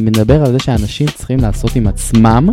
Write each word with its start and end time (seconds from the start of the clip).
מדבר 0.00 0.44
על 0.44 0.52
זה 0.52 0.58
שאנשים 0.58 1.06
צריכים 1.06 1.38
לעשות 1.38 1.76
עם 1.76 1.86
עצמם 1.86 2.48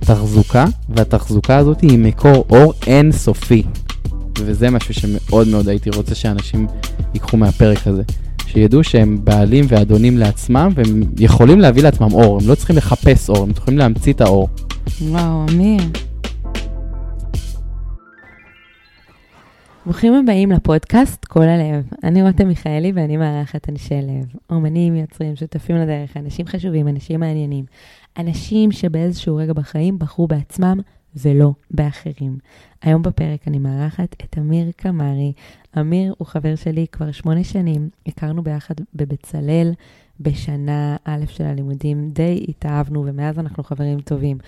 תחזוקה, 0.00 0.64
והתחזוקה 0.88 1.56
הזאת 1.56 1.80
היא 1.80 1.98
מקור 1.98 2.44
אור 2.50 2.72
אינסופי. 2.86 3.62
וזה 4.38 4.70
משהו 4.70 4.94
שמאוד 4.94 5.48
מאוד 5.48 5.68
הייתי 5.68 5.90
רוצה 5.90 6.14
שאנשים 6.14 6.66
ייקחו 7.14 7.36
מהפרק 7.36 7.86
הזה. 7.86 8.02
שידעו 8.46 8.84
שהם 8.84 9.18
בעלים 9.24 9.64
ואדונים 9.68 10.18
לעצמם, 10.18 10.72
והם 10.74 11.02
יכולים 11.18 11.60
להביא 11.60 11.82
לעצמם 11.82 12.12
אור, 12.12 12.38
הם 12.42 12.48
לא 12.48 12.54
צריכים 12.54 12.76
לחפש 12.76 13.28
אור, 13.28 13.42
הם 13.42 13.50
יכולים 13.50 13.78
להמציא 13.78 14.12
את 14.12 14.20
האור. 14.20 14.48
וואו, 15.00 15.46
אמיר. 15.50 15.80
ברוכים 19.90 20.14
הבאים 20.14 20.52
לפודקאסט 20.52 21.24
כל 21.24 21.42
הלב. 21.42 21.84
אני 22.04 22.22
רותם 22.22 22.48
מיכאלי 22.48 22.92
ואני 22.94 23.16
מארחת 23.16 23.68
אנשי 23.68 23.94
לב. 23.94 24.34
אומנים, 24.50 24.96
יוצרים, 24.96 25.36
שותפים 25.36 25.76
לדרך, 25.76 26.16
אנשים 26.16 26.46
חשובים, 26.46 26.88
אנשים 26.88 27.20
מעניינים. 27.20 27.64
אנשים 28.18 28.72
שבאיזשהו 28.72 29.36
רגע 29.36 29.52
בחיים 29.52 29.98
בחרו 29.98 30.26
בעצמם 30.26 30.78
ולא 31.16 31.52
באחרים. 31.70 32.38
היום 32.82 33.02
בפרק 33.02 33.48
אני 33.48 33.58
מארחת 33.58 34.16
את 34.24 34.38
אמיר 34.38 34.70
קמרי. 34.76 35.32
אמיר 35.78 36.14
הוא 36.18 36.26
חבר 36.26 36.56
שלי 36.56 36.86
כבר 36.92 37.12
שמונה 37.12 37.44
שנים, 37.44 37.88
הכרנו 38.06 38.42
ביחד 38.42 38.74
בבצלאל 38.94 39.72
בשנה 40.20 40.96
א' 41.04 41.24
של 41.26 41.44
הלימודים, 41.44 42.10
די 42.10 42.46
התאהבנו 42.48 43.04
ומאז 43.06 43.38
אנחנו 43.38 43.62
חברים 43.62 44.00
טובים. 44.00 44.38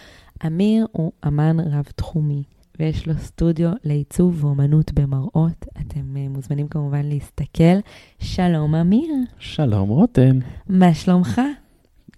אמיר 0.46 0.86
הוא 0.92 1.12
אמן 1.26 1.60
רב-תחומי. 1.60 2.42
ויש 2.78 3.06
לו 3.06 3.14
סטודיו 3.18 3.70
לעיצוב 3.84 4.44
ואומנות 4.44 4.92
במראות. 4.92 5.66
אתם 5.80 6.00
uh, 6.00 6.28
מוזמנים 6.28 6.68
כמובן 6.68 7.04
להסתכל. 7.04 7.78
שלום, 8.18 8.74
אמיר. 8.74 9.14
שלום, 9.38 9.88
רותם. 9.88 10.38
מה 10.68 10.94
שלומך? 10.94 11.40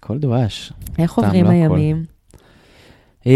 כל 0.00 0.18
דבש. 0.18 0.72
איך 0.98 1.14
עוברים 1.14 1.44
לא 1.44 1.50
הימים? 1.50 2.04
Uh, 3.24 3.28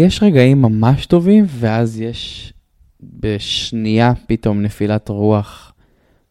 יש 0.00 0.22
רגעים 0.22 0.62
ממש 0.62 1.06
טובים, 1.06 1.44
ואז 1.48 2.00
יש 2.00 2.52
בשנייה 3.02 4.12
פתאום 4.26 4.62
נפילת 4.62 5.08
רוח 5.08 5.72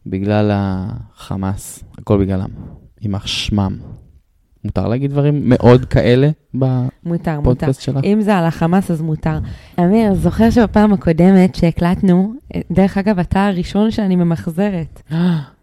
בגלל 0.06 0.52
החמאס, 0.54 1.84
הכל 1.98 2.24
בגללם, 2.24 2.50
יימח 3.02 3.28
שמם. 3.28 3.78
מותר 4.66 4.88
להגיד 4.88 5.12
דברים 5.12 5.42
מאוד 5.44 5.86
כאלה 5.86 6.30
מותר, 6.54 7.40
בפודקאסט 7.40 7.88
מותר. 7.88 8.00
שלך? 8.02 8.04
אם 8.04 8.22
זה 8.22 8.36
על 8.36 8.46
החמאס, 8.46 8.92
אז 8.92 9.02
מותר. 9.02 9.40
אמיר, 9.80 10.14
זוכר 10.14 10.50
שבפעם 10.50 10.94
הקודמת 10.94 11.56
שהקלטנו, 11.56 12.34
דרך 12.72 12.98
אגב, 12.98 13.20
אתה 13.20 13.48
הראשון 13.48 13.92
שאני 13.92 14.16
ממחזרת. 14.16 15.02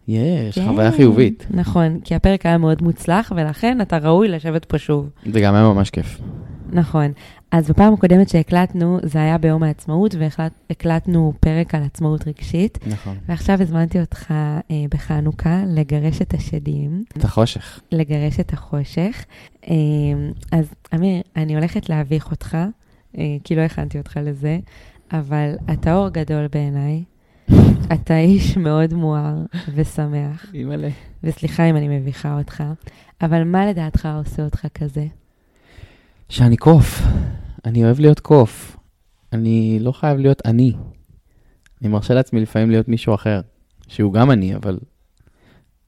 יש, 0.08 0.58
כן. 0.58 0.66
חוויה 0.66 0.92
חיובית. 0.92 1.46
נכון, 1.50 2.00
כי 2.04 2.14
הפרק 2.14 2.46
היה 2.46 2.58
מאוד 2.58 2.82
מוצלח, 2.82 3.32
ולכן 3.36 3.80
אתה 3.80 3.98
ראוי 3.98 4.28
לשבת 4.28 4.64
פה 4.64 4.78
שוב. 4.78 5.10
זה 5.32 5.40
גם 5.40 5.54
היה 5.54 5.64
ממש 5.64 5.90
כיף. 5.90 6.20
נכון. 6.72 7.12
אז 7.50 7.70
בפעם 7.70 7.94
הקודמת 7.94 8.28
שהקלטנו, 8.28 8.98
זה 9.02 9.18
היה 9.18 9.38
ביום 9.38 9.62
העצמאות, 9.62 10.14
והקלטנו 10.18 11.32
פרק 11.40 11.74
על 11.74 11.82
עצמאות 11.82 12.28
רגשית. 12.28 12.78
נכון. 12.86 13.16
ועכשיו 13.28 13.62
הזמנתי 13.62 14.00
אותך 14.00 14.30
אה, 14.30 14.84
בחנוכה 14.90 15.62
לגרש 15.66 16.22
את 16.22 16.34
השדים, 16.34 17.04
את 17.16 17.24
החושך. 17.24 17.80
לגרש 17.92 18.40
את 18.40 18.52
החושך. 18.52 19.24
אה, 19.70 19.74
אז 20.52 20.74
אמיר, 20.94 21.22
אני 21.36 21.54
הולכת 21.54 21.88
להביך 21.88 22.30
אותך, 22.30 22.58
אה, 23.18 23.36
כי 23.44 23.56
לא 23.56 23.60
הכנתי 23.60 23.98
אותך 23.98 24.20
לזה, 24.22 24.58
אבל 25.12 25.54
אתה 25.72 25.94
אור 25.94 26.08
גדול 26.08 26.46
בעיניי. 26.52 27.02
אתה 27.92 28.18
איש 28.18 28.56
מאוד 28.56 28.94
מואר 28.94 29.34
ושמח, 29.74 30.54
אימא'לה. 30.54 30.88
וסליחה 31.22 31.64
אם 31.64 31.76
אני 31.76 31.98
מביכה 31.98 32.38
אותך, 32.38 32.64
אבל 33.22 33.44
מה 33.44 33.66
לדעתך 33.66 34.08
עושה 34.18 34.44
אותך 34.44 34.66
כזה? 34.74 35.06
שאני 36.28 36.56
קוף. 36.56 37.02
אני 37.64 37.84
אוהב 37.84 38.00
להיות 38.00 38.20
קוף. 38.20 38.76
אני 39.32 39.78
לא 39.80 39.92
חייב 39.92 40.18
להיות 40.18 40.42
אני. 40.44 40.72
אני 41.80 41.88
מרשה 41.88 42.14
לעצמי 42.14 42.40
לפעמים 42.40 42.70
להיות 42.70 42.88
מישהו 42.88 43.14
אחר, 43.14 43.40
שהוא 43.88 44.12
גם 44.12 44.30
אני, 44.30 44.54
אבל... 44.54 44.78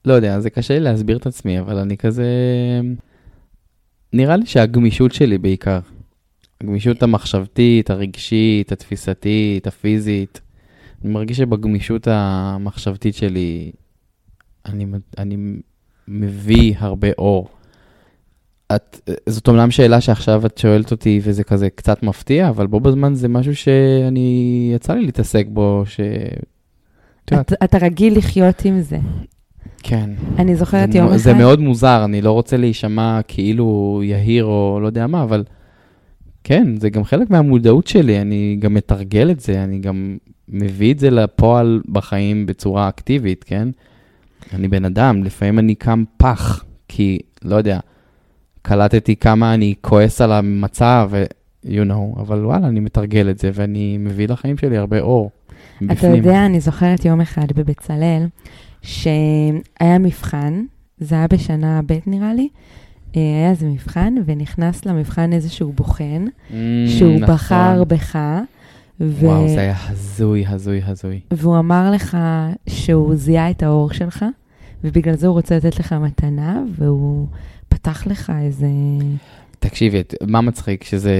לא 0.05 0.13
יודע, 0.13 0.39
זה 0.39 0.49
קשה 0.49 0.73
לי 0.73 0.79
להסביר 0.79 1.17
את 1.17 1.25
עצמי, 1.25 1.59
אבל 1.59 1.77
אני 1.77 1.97
כזה... 1.97 2.25
נראה 4.13 4.35
לי 4.35 4.45
שהגמישות 4.45 5.11
שלי 5.11 5.37
בעיקר. 5.37 5.79
הגמישות 6.61 7.03
המחשבתית, 7.03 7.89
הרגשית, 7.89 8.71
התפיסתית, 8.71 9.67
הפיזית. 9.67 10.41
אני 11.03 11.13
מרגיש 11.13 11.37
שבגמישות 11.37 12.07
המחשבתית 12.11 13.15
שלי 13.15 13.71
אני, 14.65 14.85
אני 15.17 15.37
מביא 16.07 16.75
הרבה 16.77 17.07
אור. 17.17 17.47
את, 18.75 19.09
זאת 19.29 19.47
אומנם 19.47 19.71
שאלה 19.71 20.01
שעכשיו 20.01 20.45
את 20.45 20.57
שואלת 20.57 20.91
אותי 20.91 21.19
וזה 21.23 21.43
כזה 21.43 21.69
קצת 21.69 22.03
מפתיע, 22.03 22.49
אבל 22.49 22.67
בו 22.67 22.79
בזמן 22.79 23.13
זה 23.13 23.27
משהו 23.27 23.55
שאני, 23.55 24.71
יצא 24.75 24.93
לי 24.93 25.01
להתעסק 25.05 25.45
בו, 25.49 25.83
ש... 25.85 25.99
את 27.25 27.31
יודעת, 27.31 27.53
אתה, 27.63 27.77
רגיל 27.77 28.17
לחיות 28.17 28.65
עם 28.65 28.81
זה. 28.81 28.97
כן. 29.83 30.09
אני 30.39 30.55
זוכרת 30.55 30.95
יום 30.95 31.07
אחד... 31.07 31.17
זה 31.17 31.33
מאוד 31.33 31.59
מוזר, 31.59 32.01
אני 32.05 32.21
לא 32.21 32.31
רוצה 32.31 32.57
להישמע 32.57 33.19
כאילו 33.27 34.01
יהיר 34.03 34.45
או 34.45 34.79
לא 34.81 34.87
יודע 34.87 35.07
מה, 35.07 35.23
אבל 35.23 35.43
כן, 36.43 36.77
זה 36.79 36.89
גם 36.89 37.03
חלק 37.03 37.29
מהמודעות 37.29 37.87
שלי, 37.87 38.21
אני 38.21 38.57
גם 38.59 38.73
מתרגל 38.73 39.31
את 39.31 39.39
זה, 39.39 39.63
אני 39.63 39.79
גם 39.79 40.17
מביא 40.51 40.93
את 40.93 40.99
זה 40.99 41.09
לפועל 41.09 41.81
בחיים 41.89 42.45
בצורה 42.45 42.89
אקטיבית, 42.89 43.43
כן? 43.43 43.67
אני 44.53 44.67
בן 44.67 44.85
אדם, 44.85 45.23
לפעמים 45.23 45.59
אני 45.59 45.75
קם 45.75 46.03
פח, 46.17 46.63
כי, 46.87 47.19
לא 47.43 47.55
יודע, 47.55 47.79
קלטתי 48.61 49.15
כמה 49.15 49.53
אני 49.53 49.73
כועס 49.81 50.21
על 50.21 50.31
המצב, 50.31 51.09
ו- 51.11 51.23
you 51.65 51.87
know, 51.89 52.19
אבל 52.21 52.45
וואלה, 52.45 52.67
אני 52.67 52.79
מתרגל 52.79 53.29
את 53.29 53.39
זה, 53.39 53.51
ואני 53.53 53.97
מביא 53.99 54.27
לחיים 54.27 54.57
שלי 54.57 54.77
הרבה 54.77 54.99
אור. 54.99 55.31
אתה 55.77 55.85
בפנים. 55.93 56.15
יודע, 56.15 56.45
אני 56.45 56.59
זוכרת 56.59 57.05
יום 57.05 57.21
אחד 57.21 57.47
בבצלאל, 57.55 58.25
שהיה 58.81 59.97
מבחן, 59.99 60.63
זה 60.97 61.15
היה 61.15 61.27
בשנה 61.27 61.81
ב' 61.85 61.97
נראה 62.07 62.33
לי, 62.33 62.47
אה, 63.15 63.21
היה 63.21 63.49
איזה 63.49 63.65
מבחן, 63.67 64.13
ונכנס 64.25 64.85
למבחן 64.85 65.33
איזשהו 65.33 65.71
בוחן, 65.73 66.25
Mm, 66.49 66.53
שהוא 66.87 67.19
נכון. 67.19 67.35
בחר 67.35 67.83
בך, 67.83 68.15
ו... 69.01 69.25
וואו, 69.25 69.49
זה 69.49 69.59
היה 69.59 69.75
הזוי, 69.87 70.45
הזוי, 70.47 70.81
הזוי. 70.85 71.19
והוא 71.31 71.59
אמר 71.59 71.91
לך 71.91 72.17
שהוא 72.69 73.15
זיהה 73.15 73.49
את 73.49 73.63
האור 73.63 73.93
שלך, 73.93 74.25
ובגלל 74.83 75.15
זה 75.15 75.27
הוא 75.27 75.33
רוצה 75.33 75.57
לתת 75.57 75.79
לך 75.79 75.93
מתנה, 75.93 76.63
והוא 76.75 77.27
פתח 77.69 78.07
לך 78.07 78.31
איזה... 78.41 78.67
תקשיבי, 79.59 80.01
מה 80.27 80.41
מצחיק? 80.41 80.83
שזה... 80.83 81.13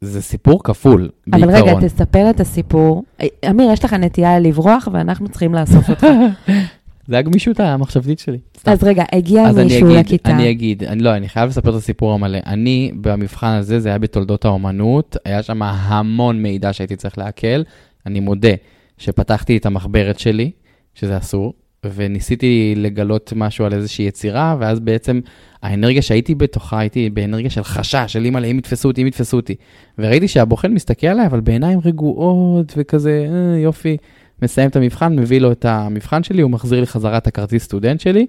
זה 0.00 0.22
סיפור 0.22 0.64
כפול, 0.64 1.10
אבל 1.32 1.46
בעיקרון. 1.46 1.78
רגע, 1.78 1.88
תספר 1.88 2.30
את 2.30 2.40
הסיפור. 2.40 3.04
אה, 3.20 3.26
אמיר, 3.50 3.72
יש 3.72 3.84
לך 3.84 3.92
נטייה 3.92 4.38
לברוח, 4.38 4.88
ואנחנו 4.92 5.28
צריכים 5.28 5.54
לאסוף 5.54 5.90
אותך. 5.90 6.06
זה 7.08 7.18
הגמישות 7.18 7.60
המחשבתית 7.60 8.18
שלי. 8.18 8.38
סתם. 8.58 8.70
אז 8.70 8.84
רגע, 8.84 9.04
הגיע 9.12 9.42
אז 9.42 9.58
אני 9.58 9.64
מישהו 9.64 9.86
אגיד, 9.86 9.98
לכיתה. 9.98 10.30
אני 10.30 10.50
אגיד, 10.50 10.84
אני 10.84 11.02
לא, 11.02 11.16
אני 11.16 11.28
חייב 11.28 11.48
לספר 11.48 11.70
את 11.70 11.74
הסיפור 11.74 12.12
המלא. 12.12 12.38
אני, 12.46 12.92
במבחן 13.00 13.52
הזה, 13.52 13.80
זה 13.80 13.88
היה 13.88 13.98
בתולדות 13.98 14.44
האומנות, 14.44 15.16
היה 15.24 15.42
שם 15.42 15.62
המון 15.62 16.42
מידע 16.42 16.72
שהייתי 16.72 16.96
צריך 16.96 17.18
לעכל. 17.18 17.62
אני 18.06 18.20
מודה 18.20 18.54
שפתחתי 18.98 19.56
את 19.56 19.66
המחברת 19.66 20.18
שלי, 20.18 20.50
שזה 20.94 21.18
אסור, 21.18 21.52
וניסיתי 21.94 22.74
לגלות 22.76 23.32
משהו 23.36 23.64
על 23.64 23.74
איזושהי 23.74 24.04
יצירה, 24.04 24.56
ואז 24.60 24.80
בעצם 24.80 25.20
האנרגיה 25.62 26.02
שהייתי 26.02 26.34
בתוכה, 26.34 26.78
הייתי 26.78 27.10
באנרגיה 27.10 27.50
של 27.50 27.62
חשש, 27.62 28.04
של 28.06 28.24
אימא'לה, 28.24 28.46
אם 28.46 28.58
יתפסו 28.58 28.88
אותי, 28.88 29.02
אם 29.02 29.06
יתפסו 29.06 29.36
אותי. 29.36 29.54
וראיתי 29.98 30.28
שהבוחן 30.28 30.72
מסתכל 30.72 31.06
עליי, 31.06 31.26
אבל 31.26 31.40
בעיניים 31.40 31.78
רגועות, 31.84 32.72
וכזה, 32.76 33.26
אה, 33.30 33.58
יופי, 33.58 33.96
מסיים 34.42 34.68
את 34.68 34.76
המבחן, 34.76 35.16
מביא 35.16 35.40
לו 35.40 35.52
את 35.52 35.64
המבחן 35.64 36.22
שלי, 36.22 36.42
הוא 36.42 36.50
מחזיר 36.50 36.80
לי 36.80 36.86
חזרה 36.86 37.18
את 37.18 37.26
הכרטיס 37.26 37.64
סטודנט 37.64 38.00
שלי, 38.00 38.26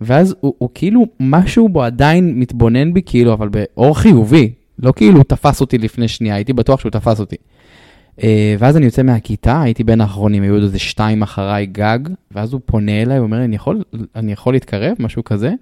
ואז 0.00 0.34
הוא, 0.40 0.54
הוא 0.58 0.68
כאילו, 0.74 1.06
משהו 1.20 1.68
בו 1.68 1.82
עדיין 1.82 2.40
מתבונן 2.40 2.92
בי, 2.92 3.02
כאילו, 3.06 3.32
אבל 3.32 3.48
באור 3.48 3.98
חיובי, 3.98 4.52
לא 4.78 4.92
כאילו 4.96 5.16
הוא 5.16 5.24
תפס 5.24 5.60
אותי 5.60 5.78
לפני 5.78 6.08
שנייה, 6.08 6.34
הייתי 6.34 6.52
בטוח 6.52 6.80
שהוא 6.80 6.90
תפס 6.90 7.20
אותי. 7.20 7.36
אה, 8.22 8.54
ואז 8.58 8.76
אני 8.76 8.84
יוצא 8.84 9.02
מהכיתה, 9.02 9.62
הייתי 9.62 9.84
בין 9.84 10.00
האחרונים, 10.00 10.42
היו 10.42 10.54
עוד 10.54 10.62
איזה 10.62 10.78
שתיים 10.78 11.22
אחריי 11.22 11.66
גג, 11.66 11.98
ואז 12.30 12.52
הוא 12.52 12.60
פונה 12.64 13.02
אליי, 13.02 13.16
הוא 13.16 13.24
אומר 13.24 13.38
לי, 13.38 13.44
אני 13.44 13.56
יכול, 13.56 13.82
אני 14.16 14.32
יכול 14.32 14.52
להתקרב, 14.52 14.96
משהו 14.98 15.24
כזה? 15.24 15.52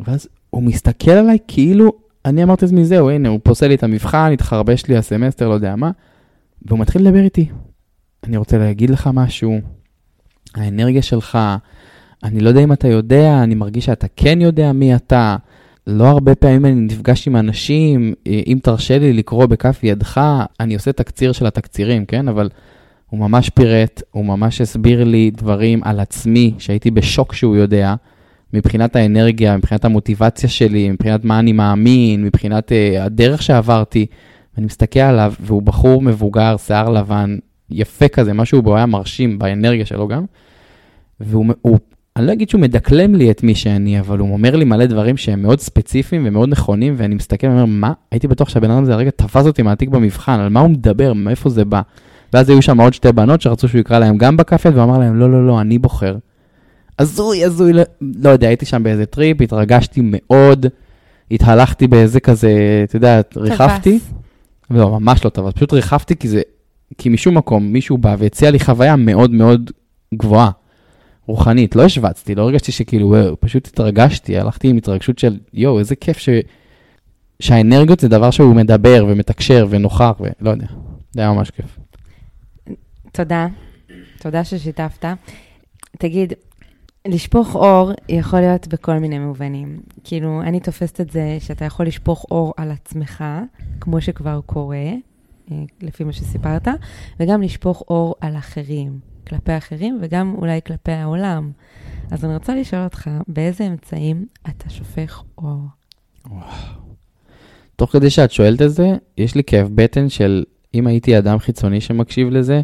ואז 0.00 0.28
הוא 0.50 0.62
מסתכל 0.62 1.10
עליי 1.10 1.38
כאילו, 1.48 1.92
אני 2.24 2.42
אמרתי 2.42 2.64
לעצמי, 2.64 2.84
זהו, 2.84 3.10
הנה, 3.10 3.28
הוא 3.28 3.40
פוסל 3.42 3.66
לי 3.66 3.74
את 3.74 3.82
המבחן, 3.82 4.30
התחרבש 4.32 4.86
לי 4.86 4.96
הסמסטר, 4.96 5.48
לא 5.48 5.54
יודע 5.54 5.76
מה, 5.76 5.90
והוא 6.62 6.78
מתחיל 6.78 7.02
לדבר 7.02 7.20
איתי. 7.24 7.48
אני 8.26 8.36
רוצה 8.36 8.58
להגיד 8.58 8.90
לך 8.90 9.10
משהו, 9.12 9.60
האנרגיה 10.54 11.02
שלך, 11.02 11.38
אני 12.24 12.40
לא 12.40 12.48
יודע 12.48 12.64
אם 12.64 12.72
אתה 12.72 12.88
יודע, 12.88 13.42
אני 13.42 13.54
מרגיש 13.54 13.84
שאתה 13.84 14.06
כן 14.16 14.40
יודע 14.40 14.72
מי 14.72 14.96
אתה. 14.96 15.36
לא 15.86 16.04
הרבה 16.04 16.34
פעמים 16.34 16.66
אני 16.66 16.74
נפגש 16.74 17.28
עם 17.28 17.36
אנשים, 17.36 18.14
אה, 18.26 18.40
אם 18.46 18.58
תרשה 18.62 18.98
לי 18.98 19.12
לקרוא 19.12 19.46
בכף 19.46 19.80
ידך, 19.82 20.20
אני 20.60 20.74
עושה 20.74 20.92
תקציר 20.92 21.32
של 21.32 21.46
התקצירים, 21.46 22.06
כן? 22.06 22.28
אבל 22.28 22.48
הוא 23.10 23.20
ממש 23.20 23.50
פירט, 23.50 24.02
הוא 24.10 24.24
ממש 24.24 24.60
הסביר 24.60 25.04
לי 25.04 25.30
דברים 25.30 25.80
על 25.84 26.00
עצמי, 26.00 26.54
שהייתי 26.58 26.90
בשוק 26.90 27.34
שהוא 27.34 27.56
יודע, 27.56 27.94
מבחינת 28.52 28.96
האנרגיה, 28.96 29.56
מבחינת 29.56 29.84
המוטיבציה 29.84 30.48
שלי, 30.48 30.90
מבחינת 30.90 31.24
מה 31.24 31.38
אני 31.38 31.52
מאמין, 31.52 32.24
מבחינת 32.24 32.72
uh, 32.72 33.02
הדרך 33.02 33.42
שעברתי. 33.42 34.06
אני 34.58 34.66
מסתכל 34.66 35.00
עליו, 35.00 35.32
והוא 35.40 35.62
בחור 35.62 36.02
מבוגר, 36.02 36.56
שיער 36.56 36.90
לבן, 36.90 37.38
יפה 37.70 38.08
כזה, 38.08 38.32
משהו 38.32 38.62
בו 38.62 38.76
היה 38.76 38.86
מרשים, 38.86 39.38
באנרגיה 39.38 39.86
שלו 39.86 40.08
גם. 40.08 40.24
והוא, 41.20 41.46
הוא, 41.62 41.78
אני 42.16 42.26
לא 42.26 42.32
אגיד 42.32 42.48
שהוא 42.48 42.60
מדקלם 42.60 43.14
לי 43.14 43.30
את 43.30 43.42
מי 43.42 43.54
שאני, 43.54 44.00
אבל 44.00 44.18
הוא 44.18 44.32
אומר 44.32 44.56
לי 44.56 44.64
מלא 44.64 44.86
דברים 44.86 45.16
שהם 45.16 45.42
מאוד 45.42 45.60
ספציפיים 45.60 46.22
ומאוד 46.26 46.48
נכונים, 46.48 46.94
ואני 46.96 47.14
מסתכל 47.14 47.46
ואומר, 47.46 47.64
מה? 47.64 47.92
הייתי 48.10 48.28
בטוח 48.28 48.48
שהבן 48.48 48.70
אדם 48.70 48.82
הזה 48.82 48.94
הרגע 48.94 49.10
תפס 49.10 49.46
אותי 49.46 49.62
מהתיק 49.62 49.88
במבחן, 49.88 50.40
על 50.40 50.48
מה 50.48 50.60
הוא 50.60 50.70
מדבר, 50.70 51.12
מאיפה 51.12 51.50
זה 51.50 51.64
בא. 51.64 51.80
ואז 52.32 52.50
היו 52.50 52.62
שם 52.62 52.80
עוד 52.80 52.94
שתי 52.94 53.12
בנות 53.12 53.40
שרצו 53.40 53.68
שהוא 53.68 53.80
יקרא 53.80 53.98
להם 53.98 54.18
גם 54.18 54.36
בקפה, 54.36 54.68
והוא 54.72 54.84
אמר 54.84 54.98
להם, 54.98 55.20
לא, 55.20 55.30
לא, 55.30 55.46
לא, 55.46 55.60
אני 55.60 55.78
בוחר. 55.78 56.16
הזוי, 56.98 57.44
הזוי, 57.44 57.72
לא, 57.72 57.82
לא 58.00 58.30
יודע, 58.30 58.48
הייתי 58.48 58.66
שם 58.66 58.82
באיזה 58.82 59.06
טריפ, 59.06 59.40
התרגשתי 59.40 60.00
מאוד, 60.04 60.66
התהלכתי 61.30 61.86
באיזה 61.86 62.20
כזה, 62.20 62.50
אתה 62.84 62.96
יודע, 62.96 63.20
ריחפתי. 63.36 63.98
לא, 64.70 65.00
ממש 65.00 65.24
לא 65.24 65.30
טווס, 65.30 65.52
פשוט 65.52 65.72
ריחפתי 65.72 66.16
כי 66.16 66.28
זה, 66.28 66.40
כי 66.98 67.08
משום 67.08 67.36
מקום 67.36 67.72
מישהו 67.72 67.98
בא 67.98 68.16
והציע 68.18 68.50
לי 68.50 68.60
חוויה 68.60 68.96
מאוד 68.96 69.30
מאוד 69.30 69.70
גבוהה, 70.14 70.50
רוחנית. 71.26 71.76
לא 71.76 71.84
השווצתי, 71.84 72.34
לא 72.34 72.42
הרגשתי 72.42 72.72
שכאילו, 72.72 73.08
וואו, 73.08 73.40
פשוט 73.40 73.66
התרגשתי, 73.66 74.38
הלכתי 74.38 74.68
עם 74.68 74.76
התרגשות 74.76 75.18
של, 75.18 75.38
יואו, 75.52 75.78
איזה 75.78 75.96
כיף 75.96 76.18
ש... 76.18 76.28
שהאנרגיות 77.40 78.00
זה 78.00 78.08
דבר 78.08 78.30
שהוא 78.30 78.54
מדבר 78.54 79.06
ומתקשר 79.08 79.66
ונוכח, 79.70 80.20
ולא 80.20 80.50
יודע, 80.50 80.66
זה 81.12 81.20
היה 81.20 81.32
ממש 81.32 81.50
כיף. 81.50 81.78
תודה, 83.12 83.46
תודה 84.18 84.44
ששיתפת. 84.44 85.04
תגיד, 85.98 86.32
לשפוך 87.08 87.54
אור 87.54 87.92
יכול 88.08 88.40
להיות 88.40 88.68
בכל 88.68 88.98
מיני 88.98 89.18
מובנים. 89.18 89.80
כאילו, 90.04 90.42
אני 90.42 90.60
תופסת 90.60 91.00
את 91.00 91.10
זה 91.10 91.36
שאתה 91.40 91.64
יכול 91.64 91.86
לשפוך 91.86 92.26
אור 92.30 92.54
על 92.56 92.70
עצמך, 92.70 93.24
כמו 93.80 94.00
שכבר 94.00 94.40
קורה, 94.46 94.86
לפי 95.82 96.04
מה 96.04 96.12
שסיפרת, 96.12 96.68
וגם 97.20 97.42
לשפוך 97.42 97.82
אור 97.88 98.14
על 98.20 98.36
אחרים, 98.36 98.98
כלפי 99.28 99.56
אחרים, 99.56 99.98
וגם 100.00 100.34
אולי 100.38 100.60
כלפי 100.66 100.92
העולם. 100.92 101.50
אז 102.10 102.24
אני 102.24 102.34
רוצה 102.34 102.54
לשאול 102.54 102.84
אותך, 102.84 103.10
באיזה 103.28 103.66
אמצעים 103.66 104.26
אתה 104.48 104.70
שופך 104.70 105.22
אור? 105.38 105.60
וואו. 106.30 106.40
תוך 107.76 107.92
כדי 107.92 108.10
שאת 108.10 108.30
שואלת 108.30 108.62
את 108.62 108.70
זה, 108.70 108.88
יש 109.18 109.34
לי 109.34 109.44
כאב 109.44 109.68
בטן 109.74 110.08
של 110.08 110.44
אם 110.74 110.86
הייתי 110.86 111.18
אדם 111.18 111.38
חיצוני 111.38 111.80
שמקשיב 111.80 112.30
לזה, 112.30 112.60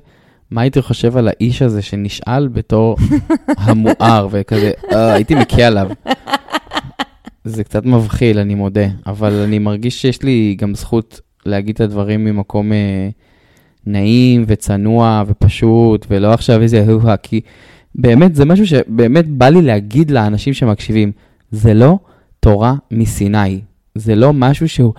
מה 0.51 0.61
הייתי 0.61 0.83
חושב 0.83 1.17
על 1.17 1.29
האיש 1.29 1.63
הזה 1.63 1.83
שנשאל 1.83 2.49
בתור 2.49 2.97
המואר, 3.65 4.29
וכזה, 4.31 4.71
אה, 4.93 5.13
הייתי 5.13 5.35
מכה 5.35 5.67
עליו. 5.67 5.89
זה 7.45 7.65
קצת 7.65 7.87
מבחיל, 7.87 8.39
אני 8.39 8.55
מודה, 8.55 8.87
אבל 9.07 9.33
אני 9.33 9.59
מרגיש 9.59 10.03
שיש 10.03 10.23
לי 10.23 10.57
גם 10.59 10.75
זכות 10.75 11.21
להגיד 11.47 11.75
את 11.75 11.81
הדברים 11.81 12.25
ממקום 12.25 12.73
אה, 12.73 13.09
נעים 13.87 14.45
וצנוע 14.47 15.23
ופשוט, 15.27 16.07
ולא 16.11 16.33
עכשיו 16.33 16.63
איזה 16.63 16.85
הו 16.87 17.01
כי 17.23 17.41
באמת 17.95 18.35
זה 18.35 18.45
משהו 18.45 18.67
שבאמת 18.67 19.29
בא 19.29 19.49
לי 19.49 19.63
להגיד 19.63 20.11
לאנשים 20.11 20.55
שמקשיבים, 20.55 21.13
זה 21.51 21.75
לא 21.75 21.99
תורה 22.41 22.75
מסיני, 22.91 23.61
זה 23.95 24.15
לא 24.15 24.33
משהו 24.33 24.69
שהוא 24.69 24.93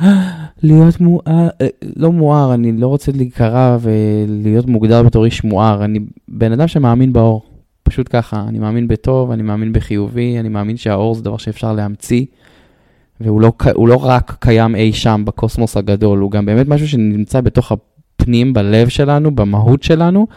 להיות 0.64 1.02
מואר, 1.02 1.48
אה, 1.62 1.68
לא 1.96 2.12
מואר, 2.12 2.54
אני 2.54 2.72
לא 2.72 2.88
רוצה 2.88 3.12
להיקרא 3.12 3.78
ולהיות 3.82 4.66
מוגדר 4.66 5.04
בתור 5.04 5.26
איש 5.26 5.44
מואר, 5.44 5.86
אני 5.86 6.00
בן 6.28 6.52
אדם 6.52 6.68
שמאמין 6.68 7.14
באור, 7.14 7.42
פשוט 7.84 8.08
ככה, 8.10 8.46
אני 8.48 8.60
מאמין 8.60 8.88
בטוב, 8.88 9.32
אני 9.32 9.44
מאמין 9.44 9.74
בחיובי, 9.74 10.40
אני 10.40 10.50
מאמין 10.50 10.78
שהאור 10.78 11.16
זה 11.16 11.22
דבר 11.22 11.38
שאפשר 11.38 11.74
להמציא, 11.74 12.26
והוא 13.22 13.42
לא, 13.42 13.52
לא 13.88 14.06
רק 14.06 14.38
קיים 14.40 14.76
אי 14.76 14.94
שם 14.94 15.24
בקוסמוס 15.26 15.78
הגדול, 15.78 16.20
הוא 16.20 16.32
גם 16.32 16.46
באמת 16.46 16.68
משהו 16.68 16.88
שנמצא 16.88 17.42
בתוך 17.42 17.72
הפנים, 17.72 18.54
בלב 18.54 18.88
שלנו, 18.88 19.36
במהות 19.36 19.84
שלנו, 19.84 20.28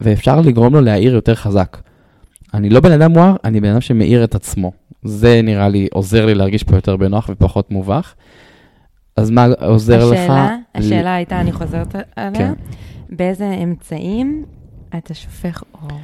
ואפשר 0.00 0.40
לגרום 0.40 0.74
לו 0.74 0.80
להאיר 0.80 1.14
יותר 1.14 1.34
חזק. 1.34 1.78
אני 2.54 2.70
לא 2.70 2.80
בן 2.80 2.92
אדם 2.92 3.12
מואר, 3.12 3.36
אני 3.44 3.60
בן 3.60 3.68
אדם 3.68 3.80
שמאיר 3.80 4.24
את 4.24 4.34
עצמו. 4.34 4.72
זה 5.02 5.40
נראה 5.42 5.68
לי 5.68 5.88
עוזר 5.92 6.26
לי 6.26 6.34
להרגיש 6.34 6.62
פה 6.62 6.76
יותר 6.76 6.96
בנוח 6.96 7.30
ופחות 7.32 7.70
מובך. 7.70 8.14
אז 9.16 9.30
מה 9.30 9.46
עוזר 9.60 10.12
השאלה, 10.12 10.24
לך? 10.24 10.32
השאלה 10.74 11.02
ל... 11.02 11.16
הייתה, 11.16 11.40
אני 11.40 11.52
חוזרת 11.52 11.94
עליה, 12.16 12.34
כן. 12.34 12.52
באיזה 13.10 13.50
אמצעים 13.62 14.44
אתה 14.98 15.14
שופך 15.14 15.62
אור? 15.74 15.98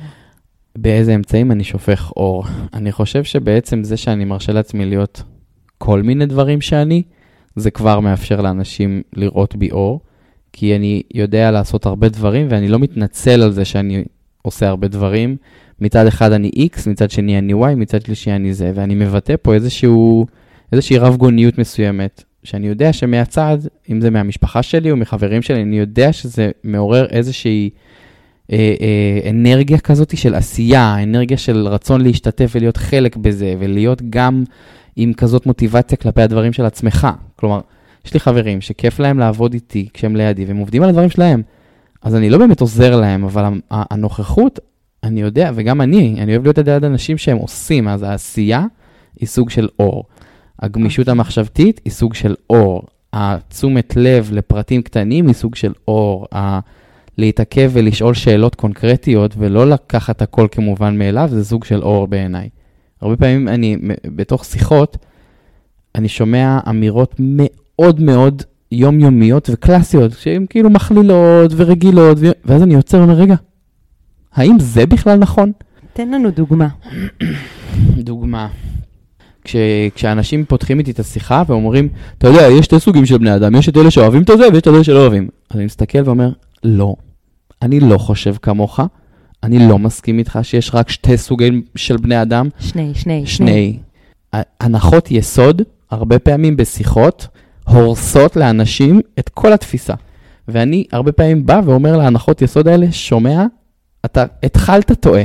באיזה 0.78 1.14
אמצעים 1.14 1.52
אני 1.52 1.64
שופך 1.64 2.12
אור? 2.16 2.44
אני 2.74 2.92
חושב 2.92 3.24
שבעצם 3.24 3.84
זה 3.84 3.96
שאני 3.96 4.24
מרשה 4.24 4.52
לעצמי 4.52 4.86
להיות 4.86 5.22
כל 5.78 6.02
מיני 6.02 6.26
דברים 6.26 6.60
שאני, 6.60 7.02
זה 7.56 7.70
כבר 7.70 8.00
מאפשר 8.00 8.40
לאנשים 8.40 9.02
לראות 9.12 9.56
בי 9.56 9.70
אור, 9.70 10.00
כי 10.52 10.76
אני 10.76 11.02
יודע 11.14 11.50
לעשות 11.50 11.86
הרבה 11.86 12.08
דברים 12.08 12.46
ואני 12.50 12.68
לא 12.68 12.78
מתנצל 12.78 13.42
על 13.42 13.52
זה 13.52 13.64
שאני 13.64 14.04
עושה 14.42 14.68
הרבה 14.68 14.88
דברים. 14.88 15.36
מצד 15.80 16.06
אחד 16.06 16.32
אני 16.32 16.50
X, 16.56 16.90
מצד 16.90 17.10
שני 17.10 17.38
אני 17.38 17.52
Y, 17.52 17.74
מצד 17.76 18.02
שלישי 18.02 18.30
אני 18.30 18.54
זה, 18.54 18.72
ואני 18.74 18.94
מבטא 18.94 19.34
פה 19.42 19.54
איזשהו, 19.54 20.26
איזושהי 20.72 20.98
רב 20.98 21.16
גוניות 21.16 21.58
מסוימת, 21.58 22.24
שאני 22.44 22.66
יודע 22.66 22.92
שמהצד, 22.92 23.58
אם 23.90 24.00
זה 24.00 24.10
מהמשפחה 24.10 24.62
שלי 24.62 24.90
או 24.90 24.96
מחברים 24.96 25.42
שלי, 25.42 25.62
אני 25.62 25.78
יודע 25.78 26.12
שזה 26.12 26.50
מעורר 26.64 27.06
איזושהי 27.10 27.70
אה, 28.52 28.74
אה, 28.80 29.30
אנרגיה 29.30 29.78
כזאת 29.78 30.16
של 30.16 30.34
עשייה, 30.34 31.02
אנרגיה 31.02 31.36
של 31.36 31.68
רצון 31.68 32.00
להשתתף 32.00 32.50
ולהיות 32.54 32.76
חלק 32.76 33.16
בזה, 33.16 33.54
ולהיות 33.58 34.02
גם 34.10 34.44
עם 35.00 35.12
כזאת 35.12 35.46
מוטיבציה 35.46 35.98
כלפי 35.98 36.22
הדברים 36.22 36.52
של 36.52 36.64
עצמך. 36.64 37.08
כלומר, 37.36 37.60
יש 38.06 38.14
לי 38.14 38.20
חברים 38.20 38.60
שכיף 38.60 39.00
להם 39.00 39.18
לעבוד 39.18 39.54
איתי 39.54 39.88
כשהם 39.94 40.16
לידי, 40.16 40.44
והם 40.44 40.56
עובדים 40.56 40.82
על 40.82 40.88
הדברים 40.88 41.10
שלהם. 41.10 41.42
אז 42.02 42.14
אני 42.14 42.30
לא 42.30 42.38
באמת 42.38 42.60
עוזר 42.60 42.96
להם, 42.96 43.24
אבל 43.24 43.44
הנוכחות, 43.70 44.58
אני 45.04 45.20
יודע, 45.20 45.50
וגם 45.54 45.80
אני, 45.80 46.16
אני 46.18 46.32
אוהב 46.32 46.42
להיות 46.42 46.58
ליד 46.58 46.84
אנשים 46.84 47.18
שהם 47.18 47.36
עושים, 47.36 47.88
אז 47.88 48.02
העשייה 48.02 48.64
היא 49.20 49.28
סוג 49.28 49.50
של 49.50 49.68
אור. 49.78 50.04
הגמישות. 50.58 50.98
אוקיי. 51.08 51.12
המחשבתית 51.12 51.80
היא 51.84 51.92
סוג 51.92 52.14
של 52.14 52.34
אור. 52.50 52.82
התשומת 53.12 53.96
לב 53.96 54.30
לפרטים 54.32 54.82
קטנים 54.82 55.26
היא 55.26 55.34
סוג 55.34 55.54
של 55.54 55.72
אור. 55.88 56.26
ה- 56.34 56.60
להתעכב 57.18 57.70
ולשאול 57.72 58.14
שאלות 58.14 58.54
קונקרטיות 58.54 59.34
ולא 59.38 59.70
לקחת 59.70 60.22
הכל 60.22 60.46
כמובן 60.50 60.98
מאליו, 60.98 61.28
זה 61.32 61.44
סוג 61.44 61.64
של 61.64 61.82
אור 61.82 62.06
בעיניי. 62.08 62.48
הרבה 63.00 63.16
פעמים 63.16 63.48
אני, 63.48 63.76
בתוך 64.04 64.44
שיחות, 64.44 64.96
אני 65.94 66.08
שומע 66.08 66.58
אמירות 66.68 67.14
מאוד 67.18 68.00
מאוד 68.00 68.42
יומיומיות 68.72 69.50
וקלאסיות, 69.52 70.12
שהן 70.12 70.46
כאילו 70.50 70.70
מכלילות 70.70 71.52
ורגילות, 71.56 72.18
ואז 72.44 72.62
אני 72.62 72.74
יוצר 72.74 72.98
ואומר, 72.98 73.14
רגע, 73.14 73.34
האם 74.32 74.56
זה 74.60 74.86
בכלל 74.86 75.18
נכון? 75.18 75.52
תן 75.92 76.10
לנו 76.10 76.30
דוגמה. 76.30 76.68
דוגמה. 77.96 78.48
כש, 79.44 79.56
כשאנשים 79.94 80.44
פותחים 80.44 80.78
איתי 80.78 80.90
את 80.90 80.98
השיחה 80.98 81.42
ואומרים, 81.46 81.88
אתה 82.18 82.28
יודע, 82.28 82.42
יש 82.42 82.64
שתי 82.64 82.80
סוגים 82.80 83.06
של 83.06 83.18
בני 83.18 83.36
אדם, 83.36 83.54
יש 83.54 83.68
את 83.68 83.76
אלה 83.76 83.90
שאוהבים 83.90 84.22
את 84.22 84.26
זה 84.26 84.48
ויש 84.52 84.62
את 84.62 84.68
אלה 84.68 84.84
שלא 84.84 85.00
אוהבים. 85.00 85.28
אז 85.50 85.56
אני 85.56 85.64
מסתכל 85.64 85.98
ואומר, 86.04 86.30
לא, 86.64 86.94
אני 87.62 87.80
לא 87.80 87.98
חושב 87.98 88.34
כמוך, 88.42 88.80
אני 89.42 89.68
לא 89.68 89.78
מסכים 89.78 90.18
איתך 90.18 90.38
שיש 90.42 90.70
רק 90.74 90.90
שתי 90.90 91.16
סוגים 91.16 91.62
של 91.76 91.96
בני 91.96 92.22
אדם. 92.22 92.48
שני, 92.60 92.90
שני, 92.94 93.26
שני. 93.26 93.78
הנחות 94.60 95.10
יסוד, 95.10 95.62
הרבה 95.90 96.18
פעמים 96.18 96.56
בשיחות, 96.56 97.26
הורסות 97.68 98.36
לאנשים 98.36 99.00
את 99.18 99.28
כל 99.28 99.52
התפיסה. 99.52 99.94
ואני 100.48 100.84
הרבה 100.92 101.12
פעמים 101.12 101.46
בא 101.46 101.60
ואומר 101.64 101.96
להנחות 101.96 102.42
יסוד 102.42 102.68
האלה, 102.68 102.86
שומע, 102.92 103.44
אתה 104.04 104.24
התחלת 104.42 104.92
טועה. 104.92 105.22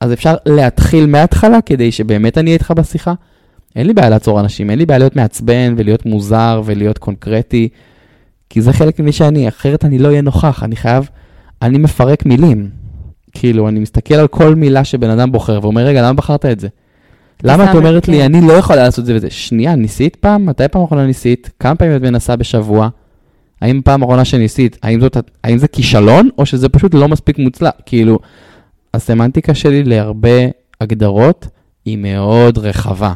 אז 0.00 0.12
אפשר 0.12 0.34
להתחיל 0.46 1.06
מההתחלה 1.06 1.60
כדי 1.60 1.92
שבאמת 1.92 2.38
אני 2.38 2.46
אהיה 2.46 2.54
איתך 2.54 2.70
בשיחה. 2.70 3.14
אין 3.76 3.86
לי 3.86 3.94
בעיה 3.94 4.10
לעצור 4.10 4.40
אנשים, 4.40 4.70
אין 4.70 4.78
לי 4.78 4.86
בעיה 4.86 4.98
להיות 4.98 5.16
מעצבן 5.16 5.74
ולהיות 5.76 6.06
מוזר 6.06 6.62
ולהיות 6.64 6.98
קונקרטי, 6.98 7.68
כי 8.50 8.62
זה 8.62 8.72
חלק 8.72 9.00
ממי 9.00 9.12
שאני, 9.12 9.48
אחרת 9.48 9.84
אני 9.84 9.98
לא 9.98 10.08
אהיה 10.08 10.22
נוכח, 10.22 10.62
אני 10.62 10.76
חייב, 10.76 11.08
אני 11.62 11.78
מפרק 11.78 12.26
מילים. 12.26 12.70
כאילו, 13.38 13.68
אני 13.68 13.80
מסתכל 13.80 14.14
על 14.14 14.26
כל 14.26 14.54
מילה 14.54 14.84
שבן 14.84 15.10
אדם 15.10 15.32
בוחר 15.32 15.58
ואומר, 15.62 15.86
רגע, 15.86 16.02
למה 16.02 16.12
בחרת 16.12 16.46
את 16.46 16.60
זה? 16.60 16.68
למה 17.42 17.70
את 17.70 17.76
אומרת 17.76 18.08
לי. 18.08 18.26
אני 18.26 18.40
לא 18.40 18.52
יכולה 18.52 18.82
לעשות 18.82 18.98
את 18.98 19.06
זה 19.06 19.16
וזה? 19.16 19.30
שנייה, 19.30 19.74
ניסית 19.74 20.16
פעם? 20.16 20.46
מתי 20.46 20.68
פעם 20.68 20.82
אחרונה 20.82 21.06
ניסית? 21.06 21.50
כמה 21.60 21.74
פעמים 21.74 21.96
את 21.96 22.02
מנסה 22.02 22.36
בשבוע? 22.36 22.88
האם 23.60 23.80
פעם 23.84 24.02
אחרונה 24.02 24.24
שניסית, 24.24 24.78
האם, 24.82 25.00
זאת, 25.00 25.16
האם 25.44 25.58
זה 25.58 25.68
כישלון, 25.68 26.28
או 26.38 26.46
שזה 26.46 26.68
פשוט 26.68 26.94
לא 26.94 27.08
מספיק 27.08 27.38
מוצלח? 27.38 27.72
כאילו, 27.86 28.18
הסמנטיקה 28.94 29.54
שלי 29.54 29.84
להרבה 29.84 30.38
הגדרות 30.80 31.48
היא 31.84 31.98
מאוד 31.98 32.58
רחבה, 32.58 33.12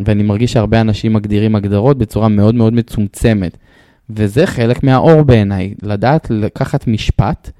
ואני 0.00 0.22
מרגיש 0.22 0.52
שהרבה 0.52 0.80
אנשים 0.80 1.12
מגדירים 1.12 1.56
הגדרות 1.56 1.98
בצורה 1.98 2.28
מאוד 2.28 2.54
מאוד 2.54 2.72
מצומצמת, 2.72 3.56
וזה 4.10 4.46
חלק 4.46 4.82
מהאור 4.82 5.22
בעיניי, 5.22 5.74
לדעת 5.82 6.26
לקחת 6.30 6.86
משפט 6.86 7.50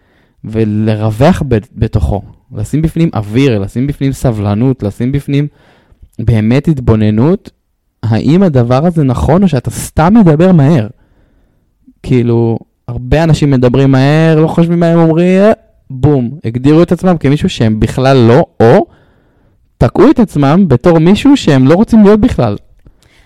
ולרווח 0.44 1.42
בתוכו, 1.74 2.22
לשים 2.54 2.82
בפנים 2.82 3.10
אוויר, 3.14 3.58
לשים 3.58 3.86
בפנים 3.86 4.12
סבלנות, 4.12 4.82
לשים 4.82 5.12
בפנים 5.12 5.46
באמת 6.18 6.68
התבוננות, 6.68 7.50
האם 8.02 8.42
הדבר 8.42 8.86
הזה 8.86 9.04
נכון 9.04 9.42
או 9.42 9.48
שאתה 9.48 9.70
סתם 9.70 10.14
מדבר 10.14 10.52
מהר. 10.52 10.86
כאילו, 12.02 12.58
הרבה 12.88 13.24
אנשים 13.24 13.50
מדברים 13.50 13.90
מהר, 13.90 14.40
לא 14.40 14.46
חושבים 14.46 14.80
מה 14.80 14.86
הם 14.86 14.98
אומרים, 14.98 15.40
אה, 15.40 15.52
בום, 15.90 16.30
הגדירו 16.44 16.82
את 16.82 16.92
עצמם 16.92 17.16
כמישהו 17.20 17.48
שהם 17.48 17.80
בכלל 17.80 18.16
לא, 18.16 18.46
או 18.60 18.86
תקעו 19.78 20.10
את 20.10 20.18
עצמם 20.18 20.64
בתור 20.68 20.98
מישהו 20.98 21.36
שהם 21.36 21.66
לא 21.66 21.74
רוצים 21.74 22.02
להיות 22.04 22.20
בכלל. 22.20 22.56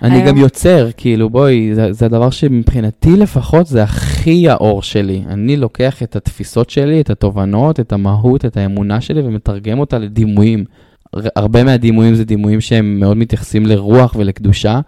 אני 0.04 0.14
היום- 0.14 0.26
גם 0.28 0.36
יוצר, 0.36 0.88
כאילו, 0.96 1.30
בואי, 1.30 1.74
זה, 1.74 1.92
זה 1.92 2.06
הדבר 2.06 2.30
שמבחינתי 2.30 3.10
לפחות 3.16 3.66
זה 3.66 3.82
הכי 3.82 4.48
האור 4.48 4.82
שלי. 4.82 5.22
אני 5.28 5.56
לוקח 5.56 6.02
את 6.02 6.16
התפיסות 6.16 6.70
שלי, 6.70 7.00
את 7.00 7.10
התובנות, 7.10 7.80
את 7.80 7.92
המהות, 7.92 8.44
את 8.44 8.56
האמונה 8.56 9.00
שלי, 9.00 9.20
ומתרגם 9.20 9.78
אותה 9.78 9.98
לדימויים. 9.98 10.64
הר- 11.12 11.28
הרבה 11.36 11.64
מהדימויים 11.64 12.14
זה 12.14 12.24
דימויים 12.24 12.60
שהם 12.60 13.00
מאוד 13.00 13.16
מתייחסים 13.16 13.66
לרוח 13.66 14.14
ולקדושה, 14.18 14.80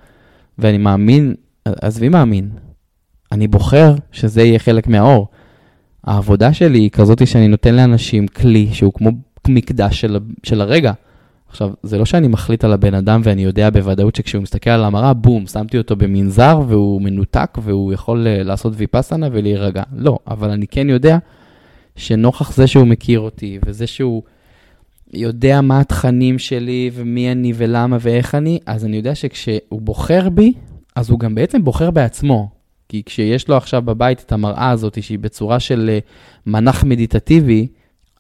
ואני 0.59 0.79
מאמין, 0.79 1.35
עזבי 1.65 2.09
מאמין, 2.09 2.49
אני 3.33 3.49
בוחר 3.49 3.95
שזה 4.13 4.43
יהיה 4.43 4.59
חלק 4.59 4.89
מהאור. 4.89 5.29
העבודה 6.05 6.53
שלי 6.53 6.79
היא 6.79 6.91
כזאת 6.91 7.27
שאני 7.27 7.49
נותן 7.49 7.75
לאנשים 7.75 8.29
כלי 8.29 8.69
שהוא 8.73 8.93
כמו 8.93 9.11
מקדש 9.49 10.01
של, 10.01 10.19
של 10.43 10.61
הרגע. 10.61 10.93
עכשיו, 11.57 11.71
זה 11.83 11.99
לא 11.99 12.05
שאני 12.05 12.29
מחליט 12.29 12.65
על 12.65 12.73
הבן 12.73 12.95
אדם 12.95 13.21
ואני 13.25 13.45
יודע 13.45 13.71
בוודאות 13.71 14.15
שכשהוא 14.15 14.43
מסתכל 14.43 14.71
על 14.71 14.85
המראה, 14.85 15.15
בום, 15.15 15.47
שמתי 15.47 15.79
אותו 15.79 15.97
במנזר 15.97 16.61
והוא 16.69 17.03
מנותק 17.03 17.59
והוא 17.63 17.93
יכול 17.93 18.27
אה, 18.27 18.43
לעשות 18.43 18.73
ויפאסנה 18.77 19.29
ולהירגע. 19.33 19.83
לא, 19.97 20.19
אבל 20.27 20.51
אני 20.51 20.67
כן 20.67 20.89
יודע 20.89 21.19
שנוכח 21.97 22.53
זה 22.53 22.67
שהוא 22.67 22.87
מכיר 22.87 23.21
אותי 23.21 23.59
וזה 23.67 23.87
שהוא 23.87 24.23
יודע 25.13 25.61
מה 25.61 25.81
התכנים 25.81 26.39
שלי 26.39 26.91
ומי 26.95 27.33
אני 27.33 27.53
ולמה 27.57 27.97
ואיך 28.01 28.35
אני, 28.35 28.59
אז 28.67 28.85
אני 28.85 28.97
יודע 28.97 29.15
שכשהוא 29.15 29.81
בוחר 29.81 30.29
בי, 30.29 30.53
אז 30.97 31.11
הוא 31.11 31.19
גם 31.19 31.35
בעצם 31.35 31.65
בוחר 31.65 31.91
בעצמו. 31.91 32.49
כי 32.89 33.03
כשיש 33.07 33.49
לו 33.49 33.57
עכשיו 33.57 33.83
בבית 33.83 34.23
את 34.27 34.33
המראה 34.33 34.71
הזאת 34.71 35.03
שהיא 35.03 35.19
בצורה 35.19 35.61
של 35.61 35.91
אה, 35.93 35.99
מנח 36.47 36.85
מדיטטיבי, 36.85 37.67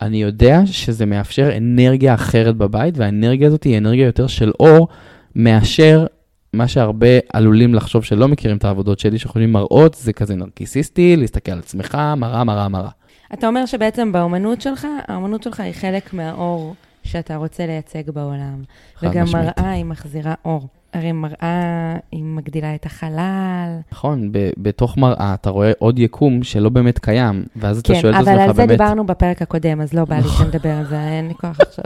אני 0.02 0.22
יודע 0.22 0.60
שזה 0.66 1.06
מאפשר 1.06 1.56
אנרגיה 1.56 2.14
אחרת 2.14 2.56
בבית, 2.56 2.98
והאנרגיה 2.98 3.48
הזאת 3.48 3.64
היא 3.64 3.78
אנרגיה 3.78 4.06
יותר 4.06 4.26
של 4.26 4.52
אור, 4.60 4.88
מאשר 5.36 6.06
מה 6.52 6.68
שהרבה 6.68 7.18
עלולים 7.32 7.74
לחשוב 7.74 8.04
שלא 8.04 8.28
מכירים 8.28 8.56
את 8.56 8.64
העבודות 8.64 8.98
שלי, 8.98 9.18
שחושבים 9.18 9.52
מראות, 9.52 9.94
זה 9.94 10.12
כזה 10.12 10.34
נרקיסיסטי, 10.34 11.16
להסתכל 11.16 11.52
על 11.52 11.58
עצמך, 11.58 11.98
מראה, 12.16 12.44
מראה, 12.44 12.68
מראה. 12.68 12.90
אתה 13.34 13.46
אומר 13.48 13.66
שבעצם 13.66 14.12
באומנות 14.12 14.60
שלך, 14.60 14.86
האומנות 15.08 15.42
שלך 15.42 15.60
היא 15.60 15.72
חלק 15.72 16.14
מהאור 16.14 16.74
שאתה 17.06 17.36
רוצה 17.36 17.66
לייצג 17.66 18.10
בעולם. 18.10 18.62
חד 18.96 19.06
וגם 19.10 19.24
משמעית. 19.24 19.58
מראה 19.58 19.70
היא 19.70 19.84
מחזירה 19.84 20.34
אור. 20.44 20.68
הרי 20.94 21.12
מראה 21.12 21.96
היא 22.12 22.24
מגדילה 22.24 22.74
את 22.74 22.86
החלל. 22.86 23.78
נכון, 23.92 24.32
ב- 24.32 24.50
בתוך 24.58 24.96
מראה 24.98 25.34
אתה 25.34 25.50
רואה 25.50 25.72
עוד 25.78 25.98
יקום 25.98 26.42
שלא 26.42 26.68
באמת 26.68 26.98
קיים, 26.98 27.44
ואז 27.56 27.78
אתה 27.78 27.92
כן, 27.94 28.00
שואל 28.00 28.14
את 28.14 28.18
אבל 28.20 28.28
על 28.32 28.38
עצמך 28.38 28.56
זה 28.56 28.66
באמת, 28.66 28.78
דיברנו 28.80 29.06
בפרק 29.06 29.42
הקודם, 29.42 29.80
אז 29.80 29.92
לא 29.92 30.04
בא 30.04 30.16
לי 30.16 30.28
שנדבר 30.28 30.70
על 30.70 30.86
זה, 30.86 31.00
אין 31.08 31.28
לי 31.28 31.34
כוח 31.34 31.60
עכשיו. 31.68 31.84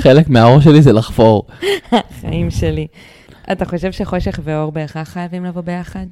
חלק 0.00 0.28
מהאור 0.28 0.60
שלי 0.60 0.82
זה 0.82 0.92
לחפור. 0.92 1.46
חיים 2.20 2.50
שלי. 2.50 2.86
אתה 3.52 3.64
חושב 3.64 3.92
שחושך 3.92 4.40
ואור 4.44 4.72
בהכרח 4.72 5.08
חייבים 5.08 5.44
לבוא 5.44 5.62
ביחד? 5.62 6.06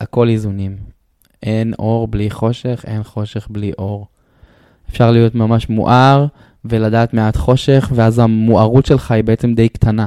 הכל 0.00 0.28
איזונים. 0.28 0.76
אין 1.42 1.74
אור 1.78 2.08
בלי 2.08 2.30
חושך, 2.30 2.84
אין 2.86 3.02
חושך 3.02 3.46
בלי 3.50 3.72
אור. 3.78 4.06
אפשר 4.94 5.10
להיות 5.10 5.34
ממש 5.34 5.68
מואר 5.68 6.26
ולדעת 6.64 7.14
מעט 7.14 7.36
חושך, 7.36 7.92
ואז 7.94 8.18
המוארות 8.18 8.86
שלך 8.86 9.10
היא 9.10 9.24
בעצם 9.24 9.54
די 9.54 9.68
קטנה. 9.68 10.06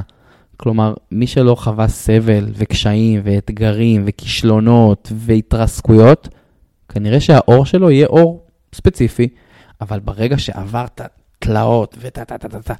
כלומר, 0.56 0.94
מי 1.12 1.26
שלא 1.26 1.54
חווה 1.54 1.88
סבל 1.88 2.46
וקשיים 2.54 3.20
ואתגרים 3.24 4.04
וכישלונות 4.06 5.12
והתרסקויות, 5.14 6.28
כנראה 6.88 7.20
שהאור 7.20 7.66
שלו 7.66 7.90
יהיה 7.90 8.06
אור 8.06 8.44
ספציפי, 8.74 9.28
אבל 9.80 10.00
ברגע 10.00 10.38
שעברת 10.38 11.00
תלאות 11.38 11.96
טה 12.12 12.24
טה, 12.24 12.74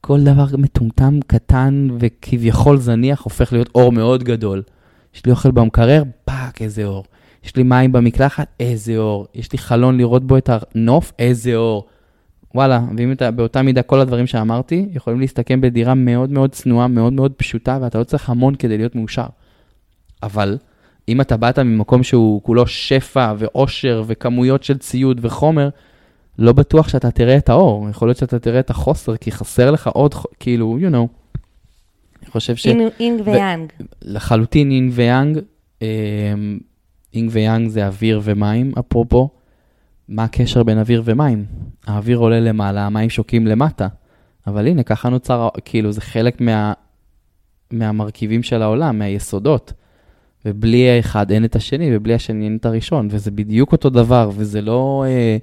כל 0.00 0.20
דבר 0.20 0.46
מטומטם, 0.58 1.18
קטן 1.26 1.88
וכביכול 2.00 2.78
זניח 2.78 3.22
הופך 3.22 3.52
להיות 3.52 3.70
אור 3.74 3.92
מאוד 3.92 4.24
גדול. 4.24 4.62
יש 5.14 5.26
לי 5.26 5.32
אוכל 5.32 5.50
במקרר, 5.50 6.02
fuck, 6.24 6.62
איזה 6.62 6.84
אור. 6.84 7.04
יש 7.44 7.56
לי 7.56 7.62
מים 7.62 7.92
במקלחת, 7.92 8.46
איזה 8.60 8.96
אור. 8.96 9.26
יש 9.34 9.52
לי 9.52 9.58
חלון 9.58 9.96
לראות 9.98 10.24
בו 10.24 10.36
את 10.36 10.50
הנוף, 10.52 11.12
איזה 11.18 11.54
אור. 11.56 11.86
וואלה, 12.54 12.80
ואם 12.96 13.12
אתה 13.12 13.30
באותה 13.30 13.62
מידה 13.62 13.82
כל 13.82 14.00
הדברים 14.00 14.26
שאמרתי, 14.26 14.88
יכולים 14.92 15.20
להסתכם 15.20 15.60
בדירה 15.60 15.94
מאוד 15.94 16.30
מאוד 16.30 16.50
צנועה, 16.50 16.88
מאוד 16.88 17.12
מאוד 17.12 17.32
פשוטה, 17.32 17.78
ואתה 17.82 17.98
לא 17.98 18.04
צריך 18.04 18.30
המון 18.30 18.54
כדי 18.54 18.76
להיות 18.78 18.94
מאושר. 18.96 19.26
אבל 20.22 20.58
אם 21.08 21.20
אתה 21.20 21.36
באת 21.36 21.58
ממקום 21.58 22.02
שהוא 22.02 22.42
כולו 22.42 22.66
שפע 22.66 23.32
ועושר 23.38 24.02
וכמויות 24.06 24.64
של 24.64 24.78
ציוד 24.78 25.18
וחומר, 25.22 25.68
לא 26.38 26.52
בטוח 26.52 26.88
שאתה 26.88 27.10
תראה 27.10 27.36
את 27.36 27.48
האור. 27.48 27.88
יכול 27.90 28.08
להיות 28.08 28.18
שאתה 28.18 28.38
תראה 28.38 28.60
את 28.60 28.70
החוסר, 28.70 29.16
כי 29.16 29.32
חסר 29.32 29.70
לך 29.70 29.86
עוד, 29.86 30.14
כאילו, 30.40 30.78
you 30.80 30.92
know. 30.92 31.38
אני 32.22 32.30
חושב 32.30 32.56
ש... 32.56 32.66
אינג- 32.66 32.90
אינג 33.00 33.20
ויאנג. 33.24 33.68
לחלוטין 34.02 34.70
אינג 34.70 34.92
ויאנג. 34.94 35.38
אינג 37.14 37.30
ויאנג 37.32 37.68
זה 37.68 37.86
אוויר 37.86 38.20
ומים, 38.24 38.72
אפרופו. 38.78 39.28
מה 40.08 40.24
הקשר 40.24 40.62
בין 40.62 40.78
אוויר 40.78 41.02
ומים? 41.04 41.44
האוויר 41.86 42.18
עולה 42.18 42.40
למעלה, 42.40 42.86
המים 42.86 43.10
שוקעים 43.10 43.46
למטה. 43.46 43.88
אבל 44.46 44.66
הנה, 44.66 44.82
ככה 44.82 45.08
נוצר, 45.08 45.48
כאילו, 45.64 45.92
זה 45.92 46.00
חלק 46.00 46.40
מה, 46.40 46.72
מהמרכיבים 47.70 48.42
של 48.42 48.62
העולם, 48.62 48.98
מהיסודות. 48.98 49.72
ובלי 50.44 50.90
האחד 50.90 51.30
אין 51.30 51.44
את 51.44 51.56
השני, 51.56 51.96
ובלי 51.96 52.14
השני 52.14 52.44
אין 52.44 52.56
את 52.56 52.66
הראשון. 52.66 53.08
וזה 53.10 53.30
בדיוק 53.30 53.72
אותו 53.72 53.90
דבר, 53.90 54.30
וזה 54.34 54.60
לא 54.60 55.04
אה, 55.06 55.36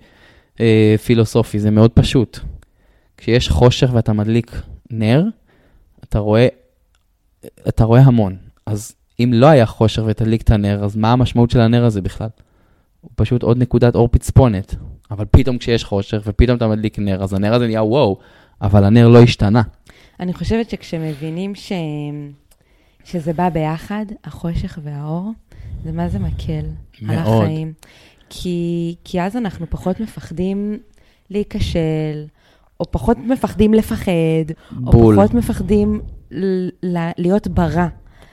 אה, 0.59 0.95
פילוסופי, 1.05 1.59
זה 1.59 1.71
מאוד 1.71 1.91
פשוט. 1.91 2.39
כשיש 3.17 3.49
חושך 3.49 3.89
ואתה 3.93 4.13
מדליק 4.13 4.61
נר, 4.91 5.23
אתה 6.03 6.19
רואה 6.19 6.47
אתה 7.67 7.83
רואה 7.83 8.01
המון. 8.01 8.35
אז 8.65 8.95
אם 9.19 9.31
לא 9.33 9.45
היה 9.47 9.65
חושך 9.65 10.01
ותדליק 10.05 10.41
את 10.41 10.51
הנר, 10.51 10.83
אז 10.83 10.95
מה 10.95 11.11
המשמעות 11.11 11.49
של 11.51 11.59
הנר 11.59 11.85
הזה 11.85 12.01
בכלל? 12.01 12.27
הוא 13.01 13.11
פשוט 13.15 13.43
עוד 13.43 13.57
נקודת 13.57 13.95
אור 13.95 14.09
פצפונת. 14.11 14.75
אבל 15.11 15.25
פתאום 15.31 15.57
כשיש 15.57 15.83
חושך 15.83 16.21
ופתאום 16.25 16.57
אתה 16.57 16.67
מדליק 16.67 16.99
נר, 16.99 17.23
אז 17.23 17.33
הנר 17.33 17.53
הזה 17.53 17.67
נהיה 17.67 17.83
וואו, 17.83 18.17
אבל 18.61 18.83
הנר 18.83 19.07
לא 19.07 19.21
השתנה. 19.21 19.61
אני 20.19 20.33
חושבת 20.33 20.69
שכשמבינים 20.69 21.55
ש... 21.55 21.71
שזה 23.03 23.33
בא 23.33 23.49
ביחד, 23.49 24.05
החושך 24.23 24.79
והאור, 24.83 25.31
זה 25.83 25.91
מה 25.91 26.09
זה 26.09 26.19
מקל 26.19 26.51
על 26.53 26.65
מאוד. 27.01 27.43
החיים. 27.43 27.73
כי, 28.29 28.95
כי 29.03 29.21
אז 29.21 29.37
אנחנו 29.37 29.65
פחות 29.69 29.99
מפחדים 29.99 30.77
להיכשל, 31.29 32.25
או 32.79 32.91
פחות 32.91 33.17
מפחדים 33.17 33.73
לפחד, 33.73 34.11
בול. 34.71 35.15
או 35.19 35.21
פחות 35.25 35.33
מפחדים 35.33 36.01
ל- 36.31 36.69
ל- 36.83 37.11
להיות 37.17 37.47
ברע. 37.47 37.87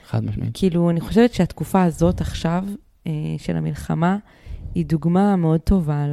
חד 0.07 0.25
משמעית. 0.25 0.51
כאילו, 0.53 0.89
אני 0.89 1.01
חושבת 1.01 1.33
שהתקופה 1.33 1.83
הזאת 1.83 2.21
עכשיו, 2.21 2.63
אה, 3.07 3.11
של 3.37 3.55
המלחמה, 3.55 4.17
היא 4.75 4.85
דוגמה 4.85 5.35
מאוד 5.35 5.59
טובה 5.59 6.05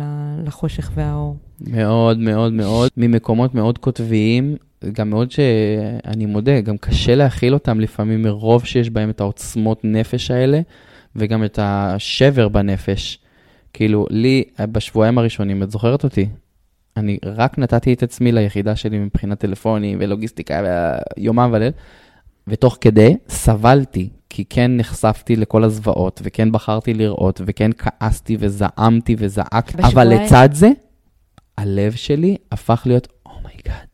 לחושך 0.45 0.91
והאור. 0.95 1.37
מאוד 1.61 2.19
מאוד 2.19 2.53
מאוד, 2.53 2.91
ממקומות 2.97 3.55
מאוד 3.55 3.79
קוטביים, 3.79 4.57
גם 4.93 5.11
מאוד 5.11 5.31
שאני 5.31 6.27
מודה, 6.27 6.61
גם 6.61 6.79
קשה 6.79 7.15
להכיל 7.15 7.55
אותם 7.55 7.81
לפעמים 7.81 8.23
מרוב 8.23 8.65
שיש 8.65 8.91
בהם 8.91 9.11
את 9.11 9.21
העוצמות 9.21 9.81
נפש 9.85 10.31
האלה, 10.31 10.61
וגם 11.17 11.45
את 11.45 11.59
השבר 11.63 12.49
בנפש. 12.49 13.19
כאילו, 13.73 14.07
לי, 14.11 14.45
בשבועיים 14.61 15.19
הראשונים, 15.19 15.63
את 15.63 15.71
זוכרת 15.71 16.05
אותי? 16.05 16.29
אני 16.97 17.19
רק 17.25 17.59
נתתי 17.59 17.93
את 17.93 18.03
עצמי 18.03 18.33
ליחידה 18.33 18.77
שלי 18.77 18.99
מבחינת 18.99 19.39
טלפונים 19.41 19.99
ולוגיסטיקה 20.01 20.63
ויומם 21.17 21.51
וליל, 21.53 21.73
ותוך 22.49 22.79
כדי 22.81 23.17
סבלתי, 23.29 24.09
כי 24.31 24.45
כן 24.51 24.77
נחשפתי 24.77 25.37
לכל 25.37 25.65
הזוועות, 25.65 26.21
וכן 26.25 26.53
בחרתי 26.53 26.95
לראות, 26.95 27.41
וכן 27.47 27.71
כעסתי 27.79 28.37
וזעמתי 28.41 29.17
וזעקתי, 29.19 29.79
אבל 29.83 29.89
בשבועיים- 29.89 30.23
לצד 30.23 30.49
זה, 30.53 30.71
הלב 31.59 31.93
שלי 31.93 32.37
הפך 32.53 32.83
להיות, 32.87 33.09
oh 33.26 33.42
my 33.42 33.57
god, 33.57 33.87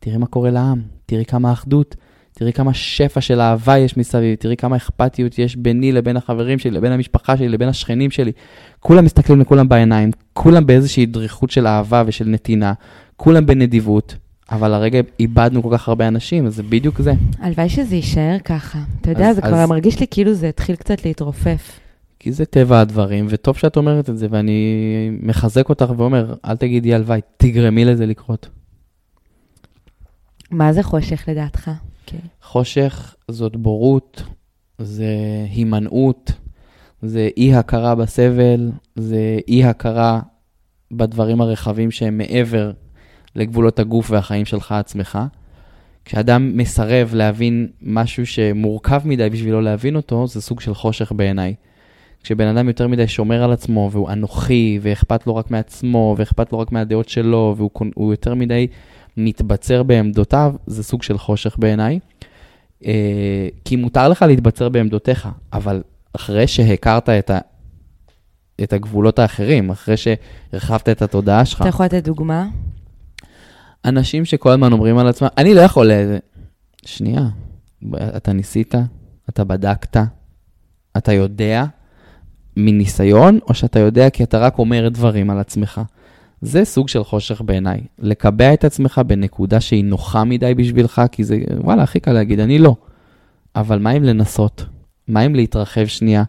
תראי 0.00 0.16
מה 0.16 0.26
קורה 0.26 0.50
לעם, 0.50 0.82
תראי 1.06 1.24
כמה 1.24 1.52
אחדות, 1.52 1.96
תראי 2.34 2.52
כמה 2.52 2.74
שפע 2.74 3.20
של 3.20 3.40
אהבה 3.40 3.78
יש 3.78 3.96
מסביב, 3.96 4.34
תראי 4.34 4.56
כמה 4.56 4.76
אכפתיות 4.76 5.38
יש 5.38 5.56
ביני 5.56 5.92
לבין 5.92 6.16
החברים 6.16 6.58
שלי, 6.58 6.70
לבין 6.70 6.92
המשפחה 6.92 7.36
שלי, 7.36 7.48
לבין 7.48 7.68
השכנים 7.68 8.10
שלי. 8.10 8.32
כולם 8.80 9.04
מסתכלים 9.04 9.40
לכולם 9.40 9.68
בעיניים, 9.68 10.10
כולם 10.32 10.66
באיזושהי 10.66 11.06
דריכות 11.06 11.50
של 11.50 11.66
אהבה 11.66 12.02
ושל 12.06 12.24
נתינה, 12.28 12.72
כולם 13.16 13.46
בנדיבות, 13.46 14.14
אבל 14.52 14.74
הרגע 14.74 15.00
איבדנו 15.20 15.62
כל 15.62 15.68
כך 15.72 15.88
הרבה 15.88 16.08
אנשים, 16.08 16.46
אז 16.46 16.54
זה 16.56 16.62
בדיוק 16.62 17.00
זה. 17.00 17.12
הלוואי 17.38 17.68
שזה 17.68 17.96
יישאר 17.96 18.36
ככה. 18.44 18.78
אתה 19.00 19.10
יודע, 19.10 19.28
אז- 19.30 19.36
זה 19.36 19.42
אז- 19.42 19.48
כבר 19.48 19.66
מרגיש 19.66 20.00
לי 20.00 20.06
כאילו 20.10 20.34
זה 20.34 20.48
התחיל 20.48 20.76
קצת 20.76 21.04
להתרופף. 21.04 21.80
כי 22.18 22.32
זה 22.32 22.44
טבע 22.44 22.80
הדברים, 22.80 23.26
וטוב 23.28 23.56
שאת 23.56 23.76
אומרת 23.76 24.10
את 24.10 24.18
זה, 24.18 24.26
ואני 24.30 24.62
מחזק 25.22 25.68
אותך 25.68 25.86
ואומר, 25.96 26.34
אל 26.44 26.56
תגידי 26.56 26.94
הלוואי, 26.94 27.20
תגרמי 27.36 27.84
לזה 27.84 28.06
לקרות. 28.06 28.48
מה 30.50 30.72
זה 30.72 30.82
חושך 30.82 31.24
לדעתך? 31.28 31.70
כן. 32.06 32.18
חושך 32.42 33.14
זאת 33.28 33.56
בורות, 33.56 34.22
זה 34.78 35.06
הימנעות, 35.54 36.32
זה 37.02 37.28
אי-הכרה 37.36 37.94
בסבל, 37.94 38.70
זה 38.96 39.38
אי-הכרה 39.48 40.20
בדברים 40.92 41.40
הרחבים 41.40 41.90
שהם 41.90 42.18
מעבר 42.18 42.72
לגבולות 43.36 43.78
הגוף 43.78 44.10
והחיים 44.10 44.44
שלך 44.44 44.72
עצמך. 44.72 45.18
כשאדם 46.04 46.56
מסרב 46.56 47.14
להבין 47.14 47.68
משהו 47.82 48.26
שמורכב 48.26 49.02
מדי 49.04 49.30
בשבילו 49.30 49.60
להבין 49.60 49.96
אותו, 49.96 50.26
זה 50.26 50.40
סוג 50.40 50.60
של 50.60 50.74
חושך 50.74 51.12
בעיניי. 51.12 51.54
כשבן 52.22 52.46
אדם 52.46 52.68
יותר 52.68 52.88
מדי 52.88 53.08
שומר 53.08 53.44
על 53.44 53.52
עצמו, 53.52 53.88
והוא 53.92 54.10
אנוכי, 54.10 54.78
ואכפת 54.82 55.26
לו 55.26 55.36
רק 55.36 55.50
מעצמו, 55.50 56.14
ואכפת 56.18 56.52
לו 56.52 56.58
רק 56.58 56.72
מהדעות 56.72 57.08
שלו, 57.08 57.54
והוא 57.56 58.12
יותר 58.12 58.34
מדי 58.34 58.66
מתבצר 59.16 59.82
בעמדותיו, 59.82 60.54
זה 60.66 60.82
סוג 60.82 61.02
של 61.02 61.18
חושך 61.18 61.56
בעיניי. 61.58 61.98
אה, 62.86 63.48
כי 63.64 63.76
מותר 63.76 64.08
לך 64.08 64.22
להתבצר 64.22 64.68
בעמדותיך, 64.68 65.28
אבל 65.52 65.82
אחרי 66.16 66.46
שהכרת 66.46 67.08
את, 67.08 67.30
ה, 67.30 67.38
את 68.62 68.72
הגבולות 68.72 69.18
האחרים, 69.18 69.70
אחרי 69.70 69.94
שהרחבת 69.96 70.88
את 70.88 71.02
התודעה 71.02 71.44
שלך. 71.44 71.60
אתה 71.60 71.68
יכול 71.68 71.86
לתת 71.86 72.04
דוגמה? 72.04 72.46
אנשים 73.84 74.24
שכל 74.24 74.50
הזמן 74.50 74.72
אומרים 74.72 74.98
על 74.98 75.08
עצמם, 75.08 75.28
אני 75.38 75.54
לא 75.54 75.60
יכול... 75.60 75.86
לזה. 75.86 76.18
שנייה, 76.84 77.28
אתה 77.96 78.32
ניסית? 78.32 78.74
אתה 79.28 79.44
בדקת? 79.44 79.96
אתה 80.96 81.12
יודע 81.12 81.64
מניסיון, 82.56 83.38
או 83.48 83.54
שאתה 83.54 83.78
יודע 83.78 84.10
כי 84.10 84.24
אתה 84.24 84.38
רק 84.38 84.58
אומר 84.58 84.88
דברים 84.88 85.30
על 85.30 85.38
עצמך? 85.38 85.80
זה 86.42 86.64
סוג 86.64 86.88
של 86.88 87.04
חושך 87.04 87.40
בעיניי. 87.40 87.80
לקבע 87.98 88.54
את 88.54 88.64
עצמך 88.64 89.00
בנקודה 89.06 89.60
שהיא 89.60 89.84
נוחה 89.84 90.24
מדי 90.24 90.54
בשבילך, 90.54 91.02
כי 91.12 91.24
זה, 91.24 91.38
וואלה, 91.56 91.82
הכי 91.82 92.00
קל 92.00 92.12
להגיד, 92.12 92.40
אני 92.40 92.58
לא. 92.58 92.76
אבל 93.56 93.78
מה 93.78 93.90
אם 93.92 94.04
לנסות? 94.04 94.64
מה 95.08 95.26
אם 95.26 95.34
להתרחב 95.34 95.86
שנייה? 95.86 96.24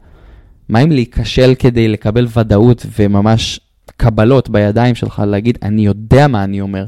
מה 0.70 0.80
אם 0.80 0.92
להיכשל 0.92 1.54
כדי 1.60 1.88
לקבל 1.88 2.28
ודאות 2.38 2.86
וממש 3.00 3.60
קבלות 3.98 4.50
בידיים 4.50 4.96
שלך, 4.96 5.24
להגיד, 5.28 5.58
אני 5.62 5.86
יודע 5.86 6.28
מה 6.28 6.44
אני 6.44 6.62
אומר. 6.62 6.86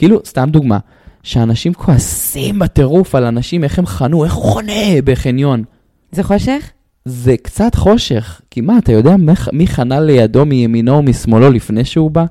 כאילו, 0.00 0.20
סתם 0.26 0.48
דוגמה, 0.52 0.78
שאנשים 1.22 1.74
כועסים 1.74 2.58
בטירוף 2.58 3.14
על 3.14 3.24
אנשים, 3.24 3.64
איך 3.64 3.78
הם 3.78 3.86
חנו, 3.86 4.24
איך 4.24 4.32
הוא 4.32 4.44
חונה 4.44 5.02
בחניון. 5.04 5.64
זה 6.12 6.22
חושך? 6.22 6.70
זה 7.04 7.36
קצת 7.42 7.74
חושך, 7.74 8.40
כי 8.50 8.60
מה, 8.60 8.78
אתה 8.78 8.92
יודע 8.92 9.16
מי 9.52 9.66
חנה 9.66 10.00
לידו 10.00 10.46
מימינו 10.46 10.96
או 10.96 11.02
משמאלו 11.02 11.50
לפני 11.50 11.84
שהוא 11.84 12.10
בא? 12.10 12.24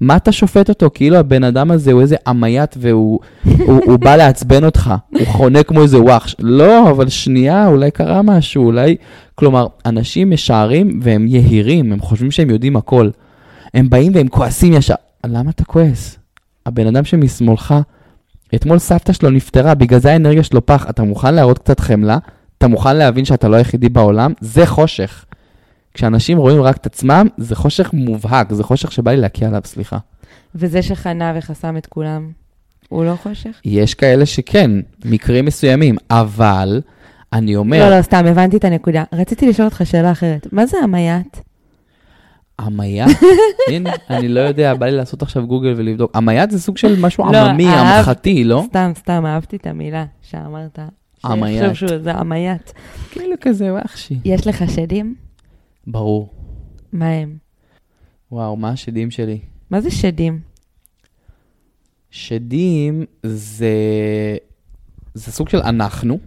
מה 0.00 0.16
אתה 0.16 0.32
שופט 0.32 0.68
אותו? 0.68 0.90
כאילו 0.94 1.16
הבן 1.16 1.44
אדם 1.44 1.70
הזה 1.70 1.92
הוא 1.92 2.00
איזה 2.00 2.16
עמייט 2.26 2.76
והוא 2.76 3.20
הוא, 3.66 3.80
הוא 3.84 3.98
בא 3.98 4.16
לעצבן 4.16 4.64
אותך, 4.64 4.94
הוא 5.10 5.26
חונה 5.26 5.62
כמו 5.62 5.82
איזה 5.82 6.00
וואחש. 6.00 6.36
לא, 6.38 6.90
אבל 6.90 7.08
שנייה, 7.08 7.66
אולי 7.66 7.90
קרה 7.90 8.22
משהו, 8.22 8.64
אולי... 8.64 8.96
כלומר, 9.34 9.66
אנשים 9.86 10.30
משערים 10.30 11.00
והם 11.02 11.26
יהירים, 11.28 11.92
הם 11.92 12.00
חושבים 12.00 12.30
שהם 12.30 12.50
יודעים 12.50 12.76
הכל. 12.76 13.10
הם 13.74 13.90
באים 13.90 14.12
והם 14.14 14.28
כועסים 14.28 14.72
ישר. 14.72 14.94
למה 15.26 15.50
אתה 15.50 15.64
כועס? 15.64 16.18
הבן 16.66 16.86
אדם 16.86 17.04
שמשמאלך, 17.04 17.74
אתמול 18.54 18.78
סבתא 18.78 19.12
שלו 19.12 19.30
נפטרה, 19.30 19.74
בגלל 19.74 20.00
זה 20.00 20.12
האנרגיה 20.12 20.42
שלו 20.42 20.66
פח. 20.66 20.86
אתה 20.90 21.02
מוכן 21.02 21.34
להראות 21.34 21.58
קצת 21.58 21.80
חמלה? 21.80 22.18
אתה 22.58 22.68
מוכן 22.68 22.96
להבין 22.96 23.24
שאתה 23.24 23.48
לא 23.48 23.56
היחידי 23.56 23.88
בעולם? 23.88 24.32
זה 24.40 24.66
חושך. 24.66 25.24
כשאנשים 25.94 26.38
רואים 26.38 26.62
רק 26.62 26.76
את 26.76 26.86
עצמם, 26.86 27.26
זה 27.36 27.56
חושך 27.56 27.90
מובהק, 27.92 28.52
זה 28.52 28.64
חושך 28.64 28.92
שבא 28.92 29.10
לי 29.10 29.16
להקיא 29.16 29.48
עליו, 29.48 29.60
סליחה. 29.64 29.98
וזה 30.54 30.82
שחנה 30.82 31.32
וחסם 31.36 31.76
את 31.76 31.86
כולם, 31.86 32.30
הוא 32.88 33.04
לא 33.04 33.14
חושך? 33.22 33.60
יש 33.64 33.94
כאלה 33.94 34.26
שכן, 34.26 34.70
מקרים 35.04 35.44
מסוימים, 35.44 35.96
אבל 36.10 36.80
אני 37.32 37.56
אומר... 37.56 37.90
לא, 37.90 37.96
לא, 37.96 38.02
סתם, 38.02 38.26
הבנתי 38.26 38.56
את 38.56 38.64
הנקודה. 38.64 39.04
רציתי 39.12 39.48
לשאול 39.48 39.68
אותך 39.68 39.82
שאלה 39.84 40.12
אחרת. 40.12 40.46
מה 40.52 40.66
זה 40.66 40.76
המייט? 40.82 41.36
המייט? 42.58 43.16
הנה, 43.68 43.90
אני 44.10 44.28
לא 44.28 44.40
יודע, 44.40 44.74
בא 44.74 44.86
לי 44.86 44.92
לעשות 44.92 45.22
עכשיו 45.22 45.46
גוגל 45.46 45.74
ולבדוק. 45.76 46.16
המייט 46.16 46.50
זה 46.50 46.60
סוג 46.60 46.76
של 46.78 47.00
משהו 47.00 47.32
לא, 47.32 47.38
עממי, 47.38 47.68
עמחתי, 47.68 48.44
לא? 48.44 48.62
סתם, 48.66 48.92
סתם, 48.98 49.26
אהבתי 49.26 49.56
את 49.56 49.66
המילה 49.66 50.04
שאמרת. 50.22 50.78
המייט. 51.24 51.74
שזה 51.74 52.12
המייט. 52.12 52.70
כאילו 53.10 53.34
כזה, 53.40 53.72
וואחשי. 53.72 54.18
יש 54.24 54.46
לך 54.46 54.64
שדים? 54.70 55.14
ברור. 55.86 56.28
מה 56.92 57.08
הם? 57.08 57.36
וואו, 58.32 58.56
מה 58.56 58.68
השדים 58.68 59.10
שלי? 59.10 59.38
מה 59.70 59.80
זה 59.80 59.90
שדים? 59.90 60.40
שדים 62.10 63.04
זה, 63.22 63.68
זה 65.14 65.32
סוג 65.32 65.48
של 65.48 65.58
אנחנו, 65.58 66.18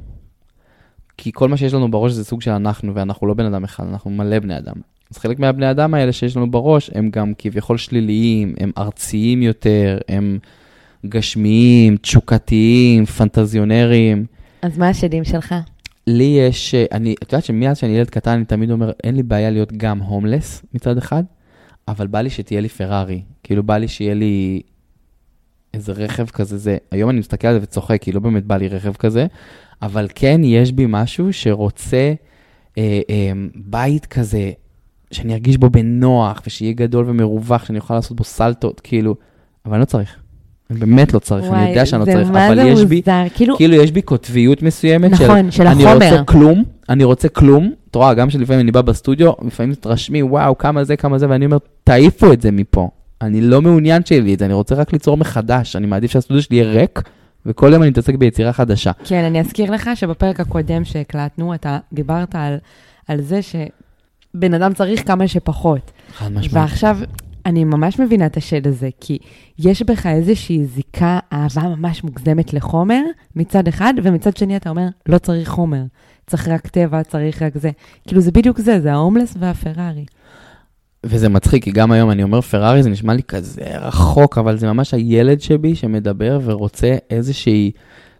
כי 1.18 1.32
כל 1.34 1.50
מה 1.50 1.58
שיש 1.58 1.74
לנו 1.74 1.92
בראש 1.92 2.12
זה 2.12 2.26
סוג 2.26 2.42
של 2.42 2.52
אנחנו, 2.52 2.96
ואנחנו 2.96 3.28
לא 3.28 3.34
בן 3.34 3.46
אדם 3.46 3.64
אחד, 3.64 3.88
אנחנו 3.88 4.12
מלא 4.12 4.40
בני 4.40 4.58
אדם. 4.58 4.76
אז 5.12 5.18
חלק 5.18 5.40
מהבני 5.40 5.72
אדם 5.72 5.94
האלה 5.94 6.12
שיש 6.12 6.38
לנו 6.38 6.52
בראש, 6.52 6.90
הם 6.94 7.10
גם 7.10 7.34
כביכול 7.38 7.78
שליליים, 7.78 8.56
הם 8.60 8.72
ארציים 8.78 9.42
יותר, 9.42 9.98
הם 10.08 10.40
גשמיים, 11.06 11.98
תשוקתיים, 11.98 13.06
פנטזיונרים. 13.06 14.26
אז 14.62 14.78
מה 14.78 14.90
השדים 14.90 15.24
שלך? 15.24 15.56
לי 16.08 16.38
יש, 16.48 16.76
אני, 16.76 17.16
את 17.24 17.34
יודעת 17.34 17.46
שמאז 17.46 17.78
שאני 17.78 17.98
ילד 17.98 18.10
קטן, 18.10 18.32
אני 18.32 18.46
תמיד 18.46 18.72
אומר, 18.72 18.92
אין 19.04 19.16
לי 19.16 19.24
בעיה 19.24 19.50
להיות 19.50 19.74
גם 19.74 20.00
הומלס 20.00 20.66
מצד 20.74 20.98
אחד, 20.98 21.24
אבל 21.88 22.08
בא 22.08 22.22
לי 22.22 22.30
שתהיה 22.30 22.62
לי 22.62 22.70
פרארי. 22.70 23.22
כאילו, 23.44 23.64
בא 23.64 23.78
לי 23.78 23.88
שיהיה 23.88 24.14
לי 24.14 24.62
איזה 25.74 25.92
רכב 25.92 26.26
כזה, 26.26 26.58
זה, 26.58 26.78
היום 26.92 27.10
אני 27.10 27.20
מסתכל 27.20 27.48
על 27.48 27.54
זה 27.54 27.60
וצוחק, 27.64 28.02
כי 28.02 28.12
לא 28.12 28.20
באמת 28.20 28.46
בא 28.46 28.58
לי 28.58 28.68
רכב 28.68 28.94
כזה, 28.94 29.28
אבל 29.82 30.08
כן, 30.16 30.42
יש 30.44 30.72
בי 30.72 30.86
משהו 30.90 31.34
שרוצה 31.34 32.14
אה, 32.78 33.00
אה, 33.10 33.32
בית 33.56 34.06
כזה, 34.06 34.52
שאני 35.12 35.34
ארגיש 35.34 35.58
בו 35.58 35.70
בנוח, 35.70 36.42
ושיהיה 36.48 36.74
גדול 36.74 37.06
ומרווח, 37.08 37.66
שאני 37.66 37.80
אוכל 37.80 37.94
לעשות 37.94 38.18
בו 38.18 38.24
סלטות, 38.24 38.80
כאילו, 38.80 39.16
אבל 39.66 39.74
אני 39.74 39.80
לא 39.80 39.86
צריך. 39.86 40.16
אני 40.70 40.80
באמת 40.80 41.14
לא 41.14 41.20
צריך, 41.20 41.46
וואי, 41.46 41.60
אני 41.60 41.70
יודע 41.70 41.86
שאני 41.86 42.00
לא 42.00 42.06
צריך, 42.06 42.30
אבל 42.30 42.60
יש 42.60 42.86
בי, 42.86 43.02
כאילו, 43.34 43.58
כאילו 43.58 43.76
יש 43.76 43.92
בי 43.92 44.02
קוטביות 44.02 44.62
מסוימת 44.62 45.12
נכון, 45.12 45.52
של, 45.52 45.58
של 45.58 45.68
אני 45.68 45.86
החומר. 45.86 46.10
רוצה 46.10 46.24
כלום, 46.24 46.64
אני 46.90 47.04
רוצה 47.04 47.30
כלום, 47.30 47.74
את 47.92 47.96
רואה, 47.96 48.14
גם 48.14 48.30
שלפעמים 48.30 48.62
אני 48.62 48.72
בא 48.72 48.82
בסטודיו, 48.82 49.32
לפעמים 49.48 49.76
תרשמי, 49.76 50.24
וואו, 50.24 50.58
כמה 50.58 50.84
זה, 50.84 50.96
כמה 50.96 51.18
זה, 51.18 51.30
ואני 51.30 51.46
אומר, 51.46 51.58
תעיפו 51.84 52.34
את 52.34 52.42
זה 52.42 52.52
מפה. 52.52 52.90
אני 53.22 53.42
לא 53.42 53.62
מעוניין 53.62 54.06
שיהיה 54.06 54.22
לי 54.22 54.34
את 54.34 54.40
זה, 54.40 54.46
אני 54.46 54.54
רוצה 54.54 54.76
רק 54.76 54.94
ליצור 54.94 55.18
מחדש, 55.18 55.76
אני 55.76 55.88
מעדיף 55.88 56.12
שהסטודיו 56.12 56.44
שלי 56.44 56.58
יהיה 56.58 56.72
ריק, 56.72 57.02
וכל 57.46 57.70
יום 57.74 57.82
אני 57.82 57.90
מתעסק 57.90 58.16
ביצירה 58.16 58.54
חדשה. 58.54 58.92
כן, 59.04 59.24
אני 59.24 59.40
אזכיר 59.40 59.72
לך 59.72 59.90
שבפרק 59.96 60.40
הקודם 60.40 60.86
שהקלטנו, 60.86 61.54
אתה 61.54 61.78
דיברת 61.94 62.36
על, 62.36 62.58
על 63.08 63.22
זה 63.22 63.42
שבן 64.34 64.54
אדם 64.54 64.74
צריך 64.74 65.08
כמה 65.08 65.28
שפחות. 65.28 65.92
חד 66.14 66.32
משמעית. 66.32 66.54
ועכשיו, 66.54 66.98
אני 67.46 67.64
ממש 67.64 68.00
מבינה 68.00 68.26
את 68.26 68.38
השד 68.38 68.68
הזה, 68.68 68.90
כי 69.02 69.18
יש 69.60 69.82
בך 69.82 70.06
איזושהי 70.06 70.66
זיקה, 70.66 71.20
אהבה 71.34 71.62
ממש 71.62 72.04
מוגזמת 72.04 72.54
לחומר, 72.54 73.02
מצד 73.36 73.68
אחד, 73.68 73.94
ומצד 74.04 74.38
שני 74.38 74.56
אתה 74.56 74.70
אומר, 74.70 74.88
לא 75.06 75.18
צריך 75.18 75.50
חומר, 75.50 75.84
צריך 76.28 76.48
רק 76.48 76.68
טבע, 76.68 77.04
צריך 77.04 77.42
רק 77.42 77.58
זה. 77.58 77.72
כאילו, 78.08 78.22
זה 78.22 78.32
בדיוק 78.32 78.60
זה, 78.60 78.82
זה 78.82 78.94
ההומלס 78.94 79.36
והפרארי. 79.40 80.06
וזה 81.06 81.30
מצחיק, 81.30 81.64
כי 81.64 81.72
גם 81.72 81.92
היום 81.92 82.12
אני 82.12 82.24
אומר 82.24 82.42
פרארי, 82.42 82.84
זה 82.84 82.90
נשמע 82.90 83.14
לי 83.14 83.24
כזה 83.24 83.62
רחוק, 83.66 84.38
אבל 84.38 84.58
זה 84.58 84.68
ממש 84.68 84.94
הילד 84.94 85.42
שבי 85.42 85.76
שמדבר 85.76 86.40
ורוצה 86.44 86.96
איזושהי... 87.10 87.72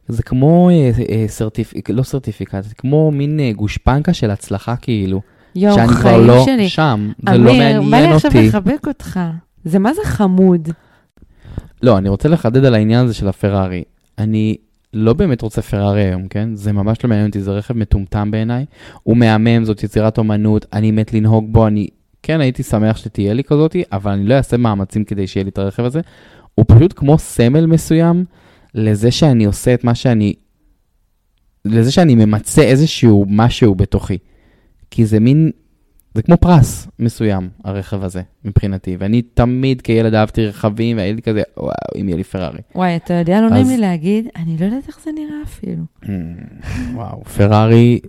זה 0.08 0.24
כמו 0.24 0.70
אה, 0.70 0.92
אה, 1.10 1.26
סרטיפ... 1.28 1.74
לא 1.90 2.04
סרטיפיקט, 2.04 2.56
זה 2.62 2.76
כמו 2.76 3.12
מין 3.12 3.40
אה, 3.40 3.52
גושפנקה 3.56 4.14
של 4.14 4.32
הצלחה 4.32 4.76
כאילו. 4.76 5.22
יואו, 5.56 5.76
שאני 5.76 5.88
כבר 5.88 6.18
לא 6.18 6.46
שלי. 6.46 6.70
שם, 6.70 7.12
זה 7.30 7.38
לא 7.38 7.54
מעניין 7.54 7.78
אותי. 7.78 7.88
אמיר, 7.88 7.92
בא 7.92 8.08
לי 8.08 8.14
עכשיו 8.14 8.32
לחבק 8.36 8.88
אותך. 8.88 9.20
זה 9.66 9.80
מה 9.80 9.94
זה 9.94 10.02
חמוד? 10.04 10.70
לא, 11.84 11.98
אני 11.98 12.10
רוצה 12.10 12.30
לחדד 12.30 12.66
על 12.66 12.76
העניין 12.76 13.06
הזה 13.06 13.14
של 13.14 13.28
הפרארי. 13.28 13.84
אני 14.18 14.56
לא 14.94 15.14
באמת 15.14 15.42
רוצה 15.42 15.62
פרארי 15.62 16.02
היום, 16.02 16.28
כן? 16.28 16.56
זה 16.56 16.72
ממש 16.72 16.98
לא 17.04 17.10
מעניין 17.10 17.28
אותי, 17.28 17.42
זה 17.42 17.52
רכב 17.52 17.74
מטומטם 17.78 18.32
בעיניי. 18.32 18.66
הוא 19.04 19.18
מהמם, 19.18 19.66
זאת 19.66 19.84
יצירת 19.84 20.18
אומנות, 20.18 20.66
אני 20.74 20.92
מת 20.92 21.14
לנהוג 21.14 21.54
בו, 21.54 21.68
אני 21.68 21.88
כן 22.24 22.42
הייתי 22.42 22.64
שמח 22.64 22.98
שתהיה 22.98 23.34
לי 23.34 23.44
כזאתי, 23.44 23.84
אבל 23.92 24.12
אני 24.12 24.26
לא 24.26 24.34
אעשה 24.34 24.58
מאמצים 24.58 25.04
כדי 25.04 25.28
שיהיה 25.28 25.44
לי 25.44 25.50
את 25.50 25.58
הרכב 25.58 25.84
הזה. 25.84 26.02
הוא 26.56 26.66
פשוט 26.68 26.94
כמו 26.96 27.18
סמל 27.18 27.66
מסוים 27.66 28.26
לזה 28.76 29.12
שאני 29.12 29.46
עושה 29.46 29.74
את 29.74 29.84
מה 29.84 29.96
שאני... 29.96 30.34
לזה 31.66 31.92
שאני 31.92 32.16
ממצה 32.16 32.62
איזשהו 32.62 33.26
משהו 33.30 33.76
בתוכי. 33.76 34.18
כי 34.92 35.06
זה 35.06 35.20
מין, 35.20 35.52
זה 36.16 36.22
כמו 36.22 36.38
פרס 36.38 36.88
מסוים, 37.00 37.50
הרכב 37.64 38.04
הזה, 38.04 38.22
מבחינתי. 38.46 38.96
ואני 39.00 39.22
תמיד 39.22 39.82
כילד 39.82 40.14
אהבתי 40.14 40.46
רכבים, 40.46 40.98
והיה 40.98 41.14
לי 41.14 41.22
כזה, 41.22 41.42
וואו, 41.58 41.72
אם 42.00 42.08
יהיה 42.08 42.18
לי 42.18 42.24
פרארי. 42.24 42.60
וואי, 42.76 42.96
אתה 42.96 43.14
יודע, 43.14 43.42
לא 43.42 43.50
נעים 43.50 43.68
לי 43.68 43.78
להגיד, 43.78 44.28
אני 44.36 44.58
לא 44.60 44.66
יודעת 44.66 44.88
איך 44.88 45.00
זה 45.04 45.12
נראה 45.12 45.44
אפילו. 45.44 45.84
Mm, 46.04 46.08
וואו, 46.94 47.24
פרארי, 47.24 48.00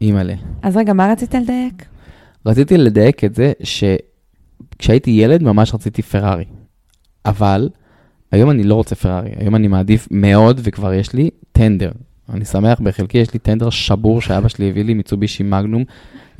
אימא'לה. 0.00 0.34
אז 0.62 0.76
רגע, 0.76 0.92
מה 0.92 1.12
רצית 1.12 1.34
לדייק? 1.34 1.84
רציתי 2.46 2.78
לדייק 2.78 3.24
את 3.24 3.34
זה 3.34 3.52
שכשהייתי 3.62 5.10
ילד 5.10 5.42
ממש 5.42 5.74
רציתי 5.74 6.02
פרארי. 6.02 6.44
אבל 7.24 7.68
היום 8.32 8.50
אני 8.50 8.64
לא 8.64 8.74
רוצה 8.74 8.94
פרארי, 8.94 9.30
היום 9.36 9.56
אני 9.56 9.68
מעדיף 9.68 10.08
מאוד, 10.10 10.60
וכבר 10.64 10.92
יש 10.92 11.12
לי 11.12 11.30
טנדר. 11.52 11.90
אני 12.32 12.44
שמח, 12.44 12.80
בחלקי 12.80 13.18
יש 13.18 13.32
לי 13.32 13.38
טנדר 13.38 13.70
שבור 13.70 14.20
שאבא 14.20 14.48
שלי 14.48 14.68
הביא 14.68 14.84
לי, 14.84 14.94
מיצובישי 14.94 15.42
מגנום. 15.42 15.84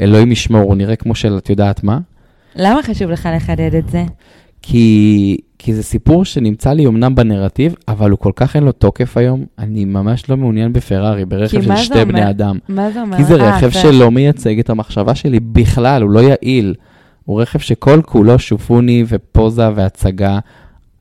אלוהים 0.00 0.32
ישמור, 0.32 0.62
הוא 0.62 0.76
נראה 0.76 0.96
כמו 0.96 1.14
של 1.14 1.38
את 1.38 1.50
יודעת 1.50 1.84
מה. 1.84 1.98
למה 2.56 2.82
חשוב 2.82 3.10
לך 3.10 3.28
לחדד 3.36 3.74
את 3.74 3.88
זה? 3.88 4.04
כי, 4.62 5.36
כי 5.58 5.74
זה 5.74 5.82
סיפור 5.82 6.24
שנמצא 6.24 6.72
לי 6.72 6.86
אמנם 6.86 7.14
בנרטיב, 7.14 7.74
אבל 7.88 8.10
הוא 8.10 8.18
כל 8.18 8.32
כך 8.36 8.56
אין 8.56 8.64
לו 8.64 8.72
תוקף 8.72 9.16
היום. 9.16 9.44
אני 9.58 9.84
ממש 9.84 10.30
לא 10.30 10.36
מעוניין 10.36 10.72
בפרארי, 10.72 11.24
ברכב 11.24 11.62
של 11.62 11.76
שתי 11.76 12.02
אומר? 12.02 12.04
בני 12.04 12.30
אדם. 12.30 12.58
מה 12.68 12.90
זה 12.90 13.00
אומר? 13.00 13.16
כי 13.16 13.24
זה 13.24 13.34
אה, 13.34 13.56
רכב 13.56 13.70
פייר. 13.70 13.92
שלא 13.92 14.10
מייצג 14.10 14.58
את 14.58 14.70
המחשבה 14.70 15.14
שלי 15.14 15.40
בכלל, 15.40 16.02
הוא 16.02 16.10
לא 16.10 16.20
יעיל. 16.20 16.74
הוא 17.24 17.42
רכב 17.42 17.58
שכל 17.58 18.00
כולו 18.02 18.38
שופוני 18.38 19.04
ופוזה 19.08 19.68
והצגה. 19.74 20.38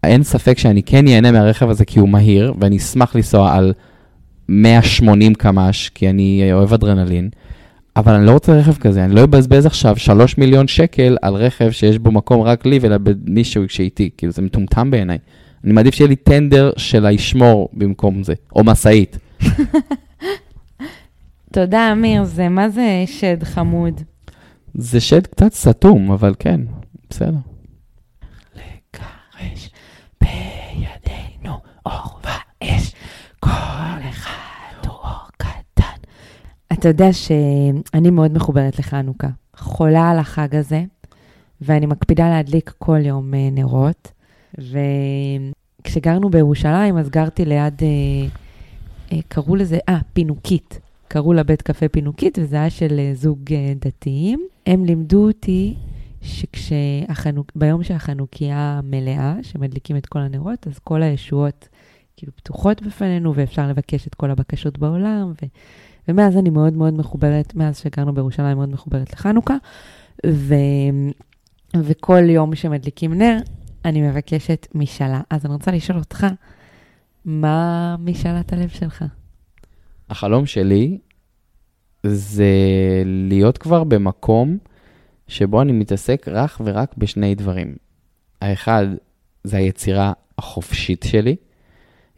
אין 0.03 0.23
ספק 0.23 0.57
שאני 0.57 0.83
כן 0.83 1.07
ייהנה 1.07 1.31
מהרכב 1.31 1.69
הזה 1.69 1.85
כי 1.85 1.99
הוא 1.99 2.09
מהיר, 2.09 2.53
ואני 2.59 2.77
אשמח 2.77 3.15
לנסוע 3.15 3.55
על 3.55 3.73
180 4.51 5.35
קמ"ש, 5.35 5.89
כי 5.89 6.09
אני 6.09 6.49
אוהב 6.53 6.73
אדרנלין. 6.73 7.29
אבל 7.95 8.13
אני 8.13 8.25
לא 8.25 8.31
רוצה 8.31 8.53
רכב 8.53 8.77
כזה, 8.77 9.05
אני 9.05 9.15
לא 9.15 9.23
אבזבז 9.23 9.65
עכשיו 9.65 9.97
3 9.97 10.37
מיליון 10.37 10.67
שקל 10.67 11.17
על 11.21 11.35
רכב 11.35 11.71
שיש 11.71 11.97
בו 11.97 12.11
מקום 12.11 12.41
רק 12.41 12.65
לי 12.65 12.79
ולא 12.81 12.97
במישהו 12.97 13.69
שאיתי, 13.69 14.09
כאילו 14.17 14.33
זה 14.33 14.41
מטומטם 14.41 14.91
בעיניי. 14.91 15.17
אני 15.63 15.73
מעדיף 15.73 15.95
שיהיה 15.95 16.07
לי 16.07 16.15
טנדר 16.15 16.71
של 16.77 17.05
הישמור 17.05 17.69
במקום 17.73 18.23
זה, 18.23 18.33
או 18.55 18.63
משאית. 18.63 19.17
תודה, 21.53 21.91
אמיר, 21.91 22.23
זה 22.23 22.49
מה 22.49 22.69
זה 22.69 23.03
שד 23.05 23.43
חמוד. 23.43 24.01
זה 24.73 24.99
שד 24.99 25.27
קצת 25.27 25.53
סתום, 25.53 26.11
אבל 26.11 26.33
כן, 26.39 26.61
בסדר. 27.09 27.37
לגרש 28.55 29.69
בידינו 30.21 31.57
אור 31.85 32.19
ואש, 32.23 32.93
כל 33.39 33.49
אחד 34.09 34.87
הוא 34.87 34.93
אור 34.93 35.27
קטן. 35.37 35.97
אתה 36.73 36.87
יודע 36.87 37.13
שאני 37.13 38.09
מאוד 38.09 38.33
מחוברת 38.33 38.79
לחנוכה. 38.79 39.27
חולה 39.55 40.09
על 40.09 40.19
החג 40.19 40.55
הזה, 40.55 40.83
ואני 41.61 41.85
מקפידה 41.85 42.29
להדליק 42.29 42.73
כל 42.77 43.05
יום 43.05 43.33
אה, 43.33 43.49
נרות. 43.51 44.11
וכשגרנו 45.81 46.29
בירושלים, 46.29 46.97
אז 46.97 47.09
גרתי 47.09 47.45
ליד, 47.45 47.81
אה, 47.81 47.87
אה, 49.11 49.21
קראו 49.27 49.55
לזה, 49.55 49.77
אה, 49.89 49.99
פינוקית. 50.13 50.79
קראו 51.07 51.33
לה 51.33 51.43
בית 51.43 51.61
קפה 51.61 51.89
פינוקית, 51.89 52.39
וזה 52.41 52.55
היה 52.55 52.69
של 52.69 52.99
זוג 53.13 53.39
דתיים. 53.79 54.47
הם 54.65 54.85
לימדו 54.85 55.27
אותי 55.27 55.75
שביום 56.53 57.83
שהחנוכיה 57.83 58.81
מלאה, 58.83 59.35
שמדליקים 59.41 59.97
את 59.97 60.05
כל 60.05 60.19
הנרות, 60.19 60.67
אז 60.67 60.79
כל 60.79 61.03
הישועות 61.03 61.67
כאילו 62.17 62.33
פתוחות 62.35 62.81
בפנינו, 62.81 63.35
ואפשר 63.35 63.67
לבקש 63.67 64.07
את 64.07 64.15
כל 64.15 64.31
הבקשות 64.31 64.79
בעולם. 64.79 65.31
ו... 65.41 65.45
ומאז 66.11 66.37
אני 66.37 66.49
מאוד 66.49 66.73
מאוד 66.73 66.93
מחוברת, 66.93 67.55
מאז 67.55 67.77
שגרנו 67.77 68.13
בירושלים, 68.13 68.57
מאוד 68.57 68.69
מחוברת 68.69 69.13
לחנוכה. 69.13 69.55
ו... 70.25 70.55
וכל 71.83 72.29
יום 72.29 72.55
שמדליקים 72.55 73.13
נר, 73.13 73.37
אני 73.85 74.01
מבקשת 74.01 74.67
משאלה. 74.75 75.21
אז 75.29 75.45
אני 75.45 75.53
רוצה 75.53 75.71
לשאול 75.71 75.97
אותך, 75.97 76.27
מה 77.25 77.95
משאלת 77.99 78.53
הלב 78.53 78.69
שלך? 78.69 79.05
החלום 80.09 80.45
שלי 80.45 80.97
זה 82.03 82.53
להיות 83.05 83.57
כבר 83.57 83.83
במקום 83.83 84.57
שבו 85.27 85.61
אני 85.61 85.71
מתעסק 85.71 86.27
רק 86.27 86.57
ורק 86.65 86.93
בשני 86.97 87.35
דברים. 87.35 87.75
האחד, 88.41 88.85
זה 89.43 89.57
היצירה 89.57 90.13
החופשית 90.37 91.05
שלי. 91.07 91.35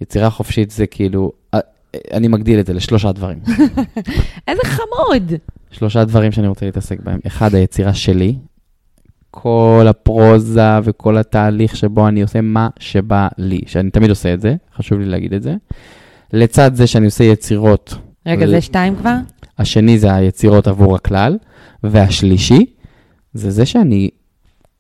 יצירה 0.01 0.29
חופשית 0.29 0.71
זה 0.71 0.88
כאילו, 0.88 1.32
אה, 1.53 1.60
אני 2.13 2.27
מגדיל 2.27 2.60
את 2.60 2.65
זה 2.65 2.73
לשלושה 2.73 3.12
דברים. 3.12 3.39
איזה 4.47 4.62
חמוד! 4.63 5.34
שלושה 5.71 6.06
דברים 6.06 6.32
שאני 6.32 6.47
רוצה 6.47 6.65
להתעסק 6.65 6.99
בהם. 6.99 7.19
אחד, 7.27 7.56
היצירה 7.56 7.93
שלי. 7.93 8.36
כל 9.32 9.86
הפרוזה 9.89 10.79
וכל 10.84 11.17
התהליך 11.17 11.75
שבו 11.75 12.08
אני 12.08 12.21
עושה 12.21 12.41
מה 12.41 12.69
שבא 12.79 13.27
לי, 13.38 13.62
שאני 13.65 13.91
תמיד 13.91 14.10
עושה 14.10 14.34
את 14.34 14.41
זה, 14.41 14.56
חשוב 14.75 14.99
לי 14.99 15.06
להגיד 15.06 15.34
את 15.34 15.43
זה. 15.43 15.56
לצד 16.34 16.75
זה 16.75 16.88
שאני 16.88 17.06
עושה 17.06 17.23
יצירות, 17.23 17.95
רגע, 18.25 18.45
ל- 18.45 18.49
זה 18.49 18.62
שתיים 18.62 18.95
כבר? 18.95 19.15
השני 19.60 19.99
זה 19.99 20.15
היצירות 20.15 20.67
עבור 20.67 20.95
הכלל, 20.95 21.38
והשלישי 21.84 22.65
זה 23.34 23.51
זה 23.51 23.65
שאני, 23.65 24.10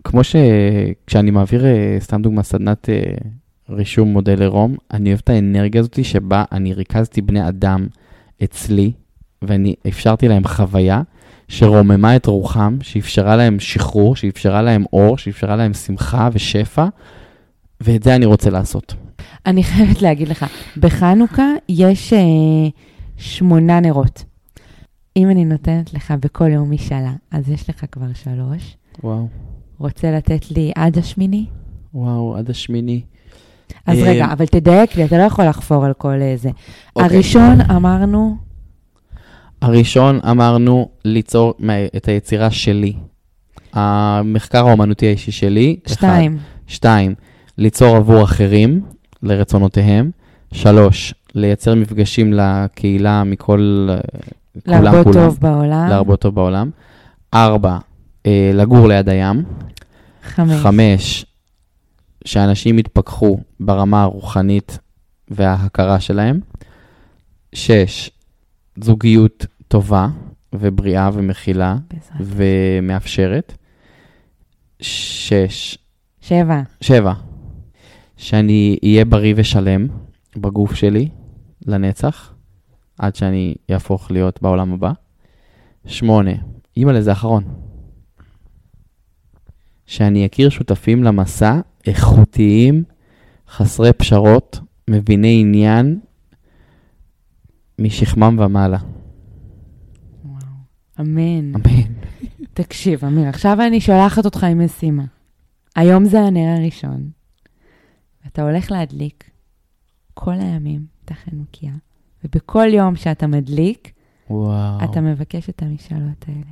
כמו 0.03 0.21
שכשאני 0.23 1.31
מעביר, 1.31 1.65
אה, 1.65 1.97
סתם 1.99 2.21
דוגמא, 2.21 2.43
סדנת 2.43 2.89
אה, 2.89 3.01
רישום 3.69 4.07
מודל 4.07 4.41
עירום, 4.41 4.75
אני 4.91 5.09
אוהב 5.09 5.19
את 5.23 5.29
האנרגיה 5.29 5.81
הזאת 5.81 6.05
שבה 6.05 6.43
אני 6.51 6.73
ריכזתי 6.73 7.21
בני 7.21 7.47
אדם 7.47 7.87
אצלי, 8.43 8.91
ואני 9.41 9.75
אפשרתי 9.87 10.27
להם 10.27 10.47
חוויה 10.47 11.01
שרוממה 11.47 12.15
את 12.15 12.25
רוחם, 12.25 12.77
שאפשרה 12.81 13.35
להם 13.35 13.59
שחרור, 13.59 14.15
שאפשרה 14.15 14.61
להם 14.61 14.83
אור, 14.93 15.17
שאפשרה 15.17 15.55
להם 15.55 15.73
שמחה 15.73 16.29
ושפע, 16.33 16.85
ואת 17.81 18.03
זה 18.03 18.15
אני 18.15 18.25
רוצה 18.25 18.49
לעשות. 18.49 18.93
אני 19.45 19.63
חייבת 19.63 20.01
להגיד 20.01 20.27
לך, 20.27 20.45
בחנוכה 20.77 21.47
יש 21.69 22.13
אה, 22.13 22.19
שמונה 23.17 23.79
נרות. 23.79 24.23
אם 25.17 25.29
אני 25.29 25.45
נותנת 25.45 25.93
לך 25.93 26.13
בכל 26.19 26.49
יום 26.51 26.71
משאלה, 26.71 27.13
אז 27.31 27.49
יש 27.49 27.69
לך 27.69 27.85
כבר 27.91 28.13
שלוש. 28.13 28.77
וואו, 29.03 29.27
רוצה 29.77 30.11
לתת 30.11 30.51
לי 30.51 30.71
עד 30.75 30.97
השמיני? 30.97 31.45
וואו, 31.93 32.37
עד 32.37 32.49
השמיני. 32.49 33.01
אז 33.85 33.99
אה, 33.99 34.03
רגע, 34.09 34.25
אבל 34.31 34.45
תדייק 34.45 34.95
לי, 34.95 35.05
אתה 35.05 35.17
לא 35.17 35.23
יכול 35.23 35.45
לחפור 35.45 35.85
על 35.85 35.93
כל 35.93 36.21
אה, 36.21 36.33
זה. 36.37 36.49
אוקיי. 36.95 37.15
הראשון 37.15 37.61
אמרנו, 37.61 38.37
הראשון 39.61 40.19
אמרנו 40.29 40.89
ליצור 41.05 41.53
את 41.97 42.07
היצירה 42.07 42.51
שלי. 42.51 42.93
המחקר 43.73 44.67
האומנותי 44.67 45.07
האישי 45.07 45.31
שלי. 45.31 45.75
אחד. 45.87 45.95
שתיים, 45.95 46.37
שתיים, 46.67 47.15
ליצור 47.57 47.95
עבור 47.95 48.23
אחרים, 48.23 48.81
לרצונותיהם. 49.23 50.11
שלוש, 50.53 51.13
לייצר 51.35 51.75
מפגשים 51.75 52.33
לקהילה 52.33 53.23
מכל... 53.23 53.87
אה, 53.89 53.97
כולם, 54.65 54.83
להרבות 54.83 55.03
כולם. 55.03 55.25
טוב 55.25 55.37
בעולם. 55.41 55.87
להרבות 55.89 56.21
טוב 56.21 56.35
בעולם. 56.35 56.69
ארבע, 57.33 57.77
אה, 58.25 58.51
לגור 58.53 58.87
ליד 58.87 59.09
הים. 59.09 59.43
חמש. 60.23 60.61
חמש, 60.61 61.25
שאנשים 62.25 62.79
יתפכחו 62.79 63.39
ברמה 63.59 64.03
הרוחנית 64.03 64.79
וההכרה 65.27 65.99
שלהם. 65.99 66.39
שש, 67.55 68.11
זוגיות 68.83 69.45
טובה 69.67 70.07
ובריאה 70.53 71.09
ומכילה. 71.13 71.75
ומאפשרת. 72.19 73.57
שש, 74.81 75.77
שבע. 76.21 76.61
שבע, 76.81 77.13
שאני 78.17 78.77
אהיה 78.83 79.05
בריא 79.05 79.33
ושלם 79.37 79.87
בגוף 80.35 80.73
שלי 80.73 81.09
לנצח, 81.65 82.33
עד 82.97 83.15
שאני 83.15 83.55
יהפוך 83.69 84.11
להיות 84.11 84.41
בעולם 84.41 84.73
הבא. 84.73 84.91
שמונה, 85.85 86.31
אימא'לה 86.77 87.01
זה 87.01 87.11
אחרון. 87.11 87.43
שאני 89.85 90.25
אכיר 90.25 90.49
שותפים 90.49 91.03
למסע 91.03 91.59
איכותיים, 91.87 92.83
חסרי 93.49 93.93
פשרות, 93.93 94.59
מביני 94.89 95.41
עניין, 95.41 95.99
משכמם 97.79 98.39
ומעלה. 98.39 98.77
וואו. 100.25 100.37
אמן. 100.99 101.55
אמן. 101.55 101.93
תקשיב, 102.53 103.05
אמיר, 103.05 103.29
עכשיו 103.29 103.57
אני 103.67 103.81
שולחת 103.81 104.25
אותך 104.25 104.43
עם 104.43 104.65
משימה. 104.65 105.05
היום 105.75 106.05
זה 106.05 106.19
הנר 106.21 106.55
הראשון. 106.59 107.09
אתה 108.27 108.41
הולך 108.41 108.71
להדליק 108.71 109.29
כל 110.13 110.33
הימים 110.33 110.85
את 111.05 111.11
החנוכיה, 111.11 111.73
ובכל 112.23 112.67
יום 112.73 112.95
שאתה 112.95 113.27
מדליק, 113.27 113.91
וואו. 114.29 114.83
אתה 114.83 115.01
מבקש 115.01 115.49
את 115.49 115.61
המשאלות 115.61 116.25
האלה. 116.27 116.51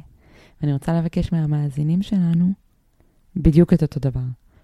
ואני 0.62 0.74
רוצה 0.74 0.94
לבקש 0.94 1.32
מהמאזינים 1.34 2.02
שלנו 2.02 2.52
בדיוק 3.36 3.74
את 3.74 3.82
אותו 3.82 4.00
דבר. 4.00 4.22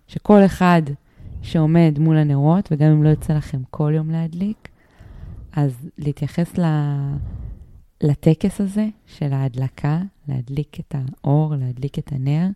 שכל 0.07 0.45
אחד 0.45 0.81
שעומד 1.41 1.99
מול 1.99 2.17
הנרות, 2.17 2.69
וגם 2.71 2.91
אם 2.91 3.03
לא 3.03 3.09
יוצא 3.09 3.33
לכם 3.33 3.61
כל 3.69 3.91
יום 3.95 4.09
להדליק, 4.09 4.69
אז 5.51 5.89
להתייחס 5.97 6.57
ל... 6.57 6.63
לטקס 8.03 8.61
הזה 8.61 8.87
של 9.05 9.33
ההדלקה, 9.33 10.01
להדליק 10.27 10.79
את 10.79 10.95
האור, 10.95 11.55
להדליק 11.55 11.99
את 11.99 12.11
הנר, 12.11 12.47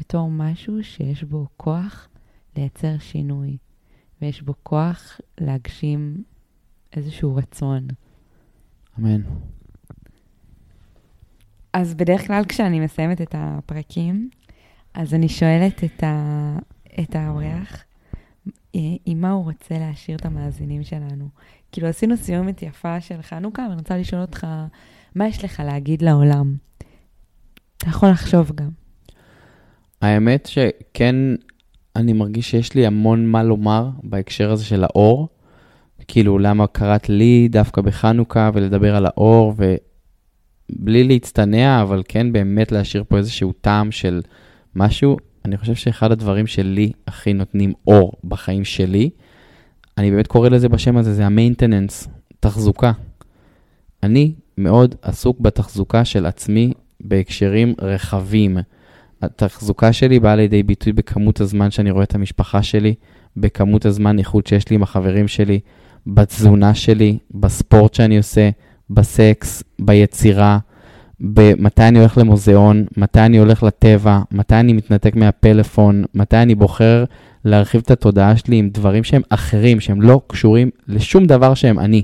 בתור 0.00 0.30
משהו 0.30 0.84
שיש 0.84 1.24
בו 1.24 1.46
כוח 1.56 2.08
לייצר 2.56 2.98
שינוי, 2.98 3.56
ויש 4.22 4.42
בו 4.42 4.54
כוח 4.62 5.20
להגשים 5.40 6.22
איזשהו 6.92 7.36
רצון. 7.36 7.88
אמן. 8.98 9.20
אז 11.72 11.94
בדרך 11.94 12.26
כלל 12.26 12.44
כשאני 12.48 12.80
מסיימת 12.80 13.20
את 13.20 13.34
הפרקים, 13.38 14.30
אז 14.94 15.14
אני 15.14 15.28
שואלת 15.28 15.84
את, 15.84 16.02
ה... 16.02 16.56
את 17.00 17.16
האורח 17.16 17.84
אה, 18.74 18.80
עם 19.06 19.20
מה 19.20 19.30
הוא 19.30 19.44
רוצה 19.44 19.78
להשאיר 19.78 20.16
את 20.16 20.26
המאזינים 20.26 20.82
שלנו. 20.82 21.28
כאילו, 21.72 21.88
עשינו 21.88 22.16
סיומת 22.16 22.62
יפה 22.62 23.00
של 23.00 23.22
חנוכה, 23.22 23.62
ואני 23.62 23.78
רוצה 23.78 23.96
לשאול 23.96 24.22
אותך, 24.22 24.46
מה 25.14 25.28
יש 25.28 25.44
לך 25.44 25.62
להגיד 25.66 26.02
לעולם? 26.02 26.56
אתה 27.78 27.88
יכול 27.88 28.08
לחשוב 28.08 28.52
גם. 28.54 28.68
האמת 30.02 30.46
שכן, 30.46 31.16
אני 31.96 32.12
מרגיש 32.12 32.50
שיש 32.50 32.74
לי 32.74 32.86
המון 32.86 33.26
מה 33.26 33.42
לומר 33.42 33.90
בהקשר 34.02 34.52
הזה 34.52 34.64
של 34.64 34.84
האור. 34.84 35.28
כאילו, 36.08 36.38
למה 36.38 36.66
קראת 36.66 37.08
לי 37.08 37.48
דווקא 37.50 37.80
בחנוכה 37.80 38.50
ולדבר 38.54 38.96
על 38.96 39.06
האור, 39.06 39.54
ובלי 40.70 41.04
להצטנע, 41.04 41.82
אבל 41.82 42.02
כן 42.08 42.32
באמת 42.32 42.72
להשאיר 42.72 43.04
פה 43.08 43.16
איזשהו 43.16 43.52
טעם 43.52 43.92
של 43.92 44.20
משהו. 44.74 45.16
אני 45.44 45.56
חושב 45.56 45.74
שאחד 45.74 46.12
הדברים 46.12 46.46
שלי 46.46 46.92
הכי 47.06 47.32
נותנים 47.32 47.72
אור 47.86 48.12
בחיים 48.24 48.64
שלי, 48.64 49.10
אני 49.98 50.10
באמת 50.10 50.26
קורא 50.26 50.48
לזה 50.48 50.68
בשם 50.68 50.96
הזה, 50.96 51.14
זה 51.14 51.26
המיינטננס, 51.26 52.08
תחזוקה. 52.40 52.92
אני 54.02 54.32
מאוד 54.58 54.94
עסוק 55.02 55.40
בתחזוקה 55.40 56.04
של 56.04 56.26
עצמי 56.26 56.72
בהקשרים 57.00 57.74
רחבים. 57.80 58.58
התחזוקה 59.22 59.92
שלי 59.92 60.20
באה 60.20 60.36
לידי 60.36 60.62
ביטוי 60.62 60.92
בכמות 60.92 61.40
הזמן 61.40 61.70
שאני 61.70 61.90
רואה 61.90 62.04
את 62.04 62.14
המשפחה 62.14 62.62
שלי, 62.62 62.94
בכמות 63.36 63.86
הזמן 63.86 64.18
איכות 64.18 64.46
שיש 64.46 64.70
לי 64.70 64.76
עם 64.76 64.82
החברים 64.82 65.28
שלי, 65.28 65.60
בתזונה 66.06 66.74
שלי, 66.74 67.18
בספורט 67.30 67.94
שאני 67.94 68.18
עושה, 68.18 68.50
בסקס, 68.90 69.62
ביצירה, 69.80 70.58
במתי 71.20 71.82
אני 71.82 71.98
הולך 71.98 72.18
למוזיאון, 72.18 72.84
מתי 72.96 73.20
אני 73.20 73.38
הולך 73.38 73.62
לטבע, 73.62 74.20
מתי 74.32 74.54
אני 74.54 74.72
מתנתק 74.72 75.16
מהפלאפון, 75.16 76.04
מתי 76.14 76.36
אני 76.36 76.54
בוחר 76.54 77.04
להרחיב 77.44 77.80
את 77.84 77.90
התודעה 77.90 78.36
שלי 78.36 78.56
עם 78.56 78.68
דברים 78.68 79.04
שהם 79.04 79.22
אחרים, 79.28 79.80
שהם 79.80 80.02
לא 80.02 80.20
קשורים 80.26 80.70
לשום 80.88 81.26
דבר 81.26 81.54
שהם 81.54 81.78
אני. 81.78 82.02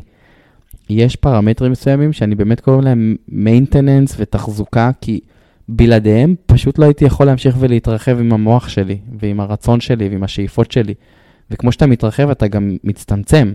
יש 0.90 1.16
פרמטרים 1.16 1.72
מסוימים 1.72 2.12
שאני 2.12 2.34
באמת 2.34 2.60
קורא 2.60 2.82
להם 2.82 3.16
maintenance 3.30 4.14
ותחזוקה, 4.16 4.90
כי 5.00 5.20
בלעדיהם 5.68 6.34
פשוט 6.46 6.78
לא 6.78 6.84
הייתי 6.84 7.04
יכול 7.04 7.26
להמשיך 7.26 7.56
ולהתרחב 7.58 8.18
עם 8.18 8.32
המוח 8.32 8.68
שלי, 8.68 8.98
ועם 9.20 9.40
הרצון 9.40 9.80
שלי, 9.80 10.08
ועם 10.08 10.24
השאיפות 10.24 10.72
שלי. 10.72 10.94
וכמו 11.50 11.72
שאתה 11.72 11.86
מתרחב, 11.86 12.30
אתה 12.30 12.48
גם 12.48 12.76
מצטמצם. 12.84 13.54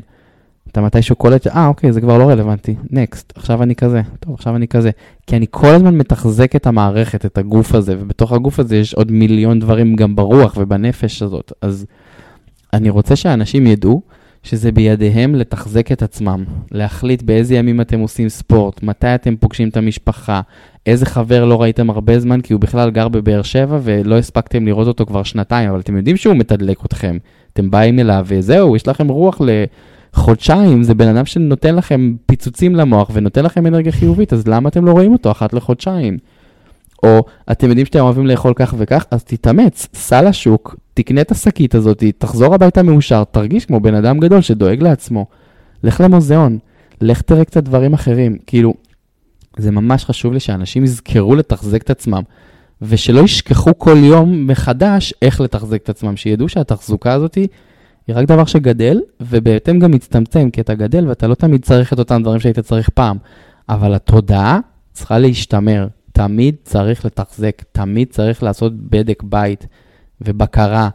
אתה 0.71 0.82
מתישהו 0.82 1.15
קולט, 1.15 1.47
אה, 1.47 1.67
אוקיי, 1.67 1.93
זה 1.93 2.01
כבר 2.01 2.17
לא 2.17 2.29
רלוונטי, 2.29 2.75
נקסט, 2.89 3.34
עכשיו 3.36 3.63
אני 3.63 3.75
כזה, 3.75 4.01
טוב, 4.19 4.34
עכשיו 4.34 4.55
אני 4.55 4.67
כזה. 4.67 4.91
כי 5.27 5.36
אני 5.36 5.45
כל 5.51 5.67
הזמן 5.67 5.97
מתחזק 5.97 6.55
את 6.55 6.67
המערכת, 6.67 7.25
את 7.25 7.38
הגוף 7.38 7.75
הזה, 7.75 7.95
ובתוך 7.99 8.32
הגוף 8.32 8.60
הזה 8.60 8.77
יש 8.77 8.93
עוד 8.93 9.12
מיליון 9.12 9.60
דברים 9.60 9.95
גם 9.95 10.15
ברוח 10.15 10.58
ובנפש 10.58 11.21
הזאת. 11.21 11.51
אז 11.62 11.86
אני 12.73 12.89
רוצה 12.89 13.15
שאנשים 13.15 13.67
ידעו 13.67 14.01
שזה 14.43 14.71
בידיהם 14.71 15.36
לתחזק 15.36 15.91
את 15.91 16.01
עצמם, 16.01 16.43
להחליט 16.71 17.21
באיזה 17.21 17.55
ימים 17.55 17.82
אתם 17.82 17.99
עושים 17.99 18.29
ספורט, 18.29 18.84
מתי 18.84 19.15
אתם 19.15 19.36
פוגשים 19.36 19.69
את 19.69 19.77
המשפחה, 19.77 20.41
איזה 20.86 21.05
חבר 21.05 21.45
לא 21.45 21.62
ראיתם 21.62 21.89
הרבה 21.89 22.19
זמן 22.19 22.41
כי 22.41 22.53
הוא 22.53 22.62
בכלל 22.62 22.91
גר 22.91 23.08
בבאר 23.08 23.41
שבע 23.41 23.79
ולא 23.84 24.17
הספקתם 24.17 24.65
לראות 24.65 24.88
אותו 24.88 25.05
כבר 25.05 25.23
שנתיים, 25.23 25.69
אבל 25.69 25.79
אתם 25.79 25.97
יודעים 25.97 26.17
שהוא 26.17 26.36
מתדלק 26.36 26.86
אתכם. 26.86 27.17
אתם 27.53 27.71
באים 27.71 27.99
אליו 27.99 28.25
וזהו, 28.27 28.75
יש 28.75 28.88
לכם 28.88 29.08
רוח 29.08 29.41
לחודשיים, 30.13 30.83
זה 30.83 30.93
בן 30.93 31.07
אדם 31.07 31.25
שנותן 31.25 31.75
לכם 31.75 32.15
פיצוצים 32.25 32.75
למוח 32.75 33.09
ונותן 33.13 33.45
לכם 33.45 33.67
אנרגיה 33.67 33.91
חיובית, 33.91 34.33
אז 34.33 34.47
למה 34.47 34.69
אתם 34.69 34.85
לא 34.85 34.91
רואים 34.91 35.13
אותו 35.13 35.31
אחת 35.31 35.53
לחודשיים? 35.53 36.17
או 37.03 37.23
אתם 37.51 37.67
יודעים 37.67 37.85
שאתם 37.85 37.99
אוהבים 37.99 38.27
לאכול 38.27 38.53
כך 38.55 38.73
וכך, 38.77 39.05
אז 39.11 39.23
תתאמץ, 39.23 39.87
סע 39.93 40.21
לשוק, 40.21 40.75
תקנה 40.93 41.21
את 41.21 41.31
השקית 41.31 41.75
הזאת, 41.75 42.03
תחזור 42.17 42.55
הביתה 42.55 42.83
מאושר, 42.83 43.23
תרגיש 43.23 43.65
כמו 43.65 43.79
בן 43.79 43.95
אדם 43.95 44.19
גדול 44.19 44.41
שדואג 44.41 44.83
לעצמו. 44.83 45.25
לך 45.83 46.01
למוזיאון, 46.01 46.57
לך 47.01 47.21
תראה 47.21 47.45
קצת 47.45 47.63
דברים 47.63 47.93
אחרים. 47.93 48.37
כאילו, 48.47 48.73
זה 49.57 49.71
ממש 49.71 50.05
חשוב 50.05 50.33
לי 50.33 50.39
שאנשים 50.39 50.83
יזכרו 50.83 51.35
לתחזק 51.35 51.81
את 51.81 51.89
עצמם, 51.89 52.21
ושלא 52.81 53.21
ישכחו 53.21 53.71
כל 53.77 53.97
יום 53.97 54.47
מחדש 54.47 55.13
איך 55.21 55.41
לתחזק 55.41 55.83
את 55.83 55.89
עצמם, 55.89 56.17
שידעו 56.17 56.49
שהתחזוקה 56.49 57.13
הזאת 57.13 57.37
היא 58.09 58.15
רק 58.15 58.25
דבר 58.25 58.45
שגדל, 58.45 59.01
ובהתאם 59.21 59.79
גם 59.79 59.91
מצטמצם, 59.91 60.49
כי 60.49 60.61
אתה 60.61 60.73
גדל 60.73 61.07
ואתה 61.07 61.27
לא 61.27 61.35
תמיד 61.35 61.65
צריך 61.65 61.93
את 61.93 61.99
אותם 61.99 62.23
דברים 62.23 62.39
שהיית 62.39 62.59
צריך 62.59 62.89
פעם. 62.89 63.17
אבל 63.69 63.93
התודעה 63.93 64.59
צריכה 64.93 65.17
להשתמר, 65.17 65.87
תמיד 66.11 66.55
צריך 66.63 67.05
לתחזק, 67.05 67.61
תמיד 67.71 68.07
צריך 68.11 68.43
לעשות 68.43 68.73
בדק 68.75 69.23
בית 69.23 69.67
ובקרה, 70.21 70.89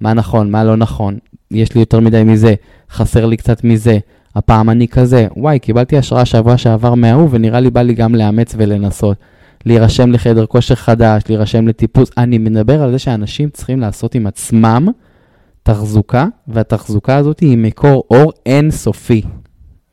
מה 0.00 0.12
נכון, 0.14 0.50
מה 0.50 0.64
לא 0.64 0.76
נכון, 0.76 1.18
יש 1.50 1.74
לי 1.74 1.80
יותר 1.80 2.00
מדי 2.00 2.22
מזה, 2.24 2.54
חסר 2.90 3.26
לי 3.26 3.36
קצת 3.36 3.64
מזה, 3.64 3.98
הפעם 4.36 4.70
אני 4.70 4.88
כזה, 4.88 5.26
וואי, 5.36 5.58
קיבלתי 5.58 5.98
השראה 5.98 6.24
שבוע 6.24 6.56
שעבר 6.56 6.94
מההוא, 6.94 7.28
ונראה 7.30 7.60
לי 7.60 7.70
בא 7.70 7.82
לי 7.82 7.94
גם 7.94 8.14
לאמץ 8.14 8.54
ולנסות. 8.56 9.16
להירשם 9.66 10.12
לחדר 10.12 10.46
כושר 10.46 10.74
חדש, 10.74 11.22
להירשם 11.28 11.68
לטיפוס. 11.68 12.10
אני 12.18 12.38
מדבר 12.38 12.82
על 12.82 12.90
זה 12.90 12.98
שאנשים 12.98 13.50
צריכים 13.50 13.80
לעשות 13.80 14.14
עם 14.14 14.26
עצמם 14.26 14.88
תחזוקה, 15.68 16.26
והתחזוקה 16.48 17.16
הזאת 17.16 17.40
היא 17.40 17.58
מקור 17.58 18.04
אור 18.10 18.32
אינסופי. 18.46 19.22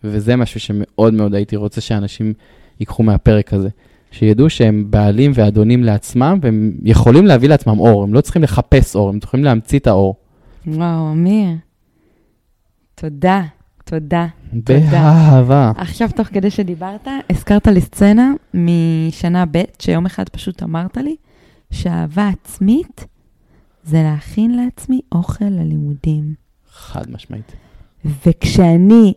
וזה 0.04 0.36
משהו 0.36 0.60
שמאוד 0.60 1.14
מאוד 1.14 1.36
הייתי 1.36 1.56
רוצה 1.56 1.82
שאנשים 1.82 2.34
ייקחו 2.80 3.04
מהפרק 3.04 3.54
הזה. 3.54 3.70
שידעו 4.12 4.50
שהם 4.50 4.86
בעלים 4.90 5.32
ואדונים 5.34 5.84
לעצמם, 5.84 6.40
והם 6.42 6.72
יכולים 6.84 7.26
להביא 7.26 7.50
לעצמם 7.50 7.80
אור, 7.80 8.04
הם 8.04 8.14
לא 8.14 8.22
צריכים 8.22 8.44
לחפש 8.44 8.96
אור, 8.96 9.10
הם 9.10 9.20
יכולים 9.24 9.44
להמציא 9.44 9.80
את 9.80 9.88
האור. 9.88 10.16
וואו, 10.68 11.12
אמיר, 11.12 11.50
תודה, 12.96 13.42
תודה. 13.86 14.28
באהבה. 14.92 15.72
עכשיו, 15.78 16.10
תוך 16.16 16.28
כדי 16.28 16.50
שדיברת, 16.50 17.08
הזכרת 17.30 17.68
לי 17.68 17.82
סצנה 17.82 18.32
משנה 18.54 19.46
ב', 19.52 19.64
שיום 19.80 20.06
אחד 20.06 20.30
פשוט 20.30 20.64
אמרת 20.64 20.98
לי 20.98 21.16
שאהבה 21.72 22.30
עצמית 22.30 23.06
זה 23.86 24.04
להכין 24.04 24.56
לעצמי 24.56 25.02
אוכל 25.12 25.46
ללימודים. 25.46 26.34
חד 26.70 27.12
משמעית. 27.12 27.52
וכשאני 28.26 29.14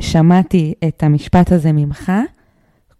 שמעתי 0.00 0.74
את 0.88 1.02
המשפט 1.02 1.52
הזה 1.52 1.72
ממך, 1.72 2.12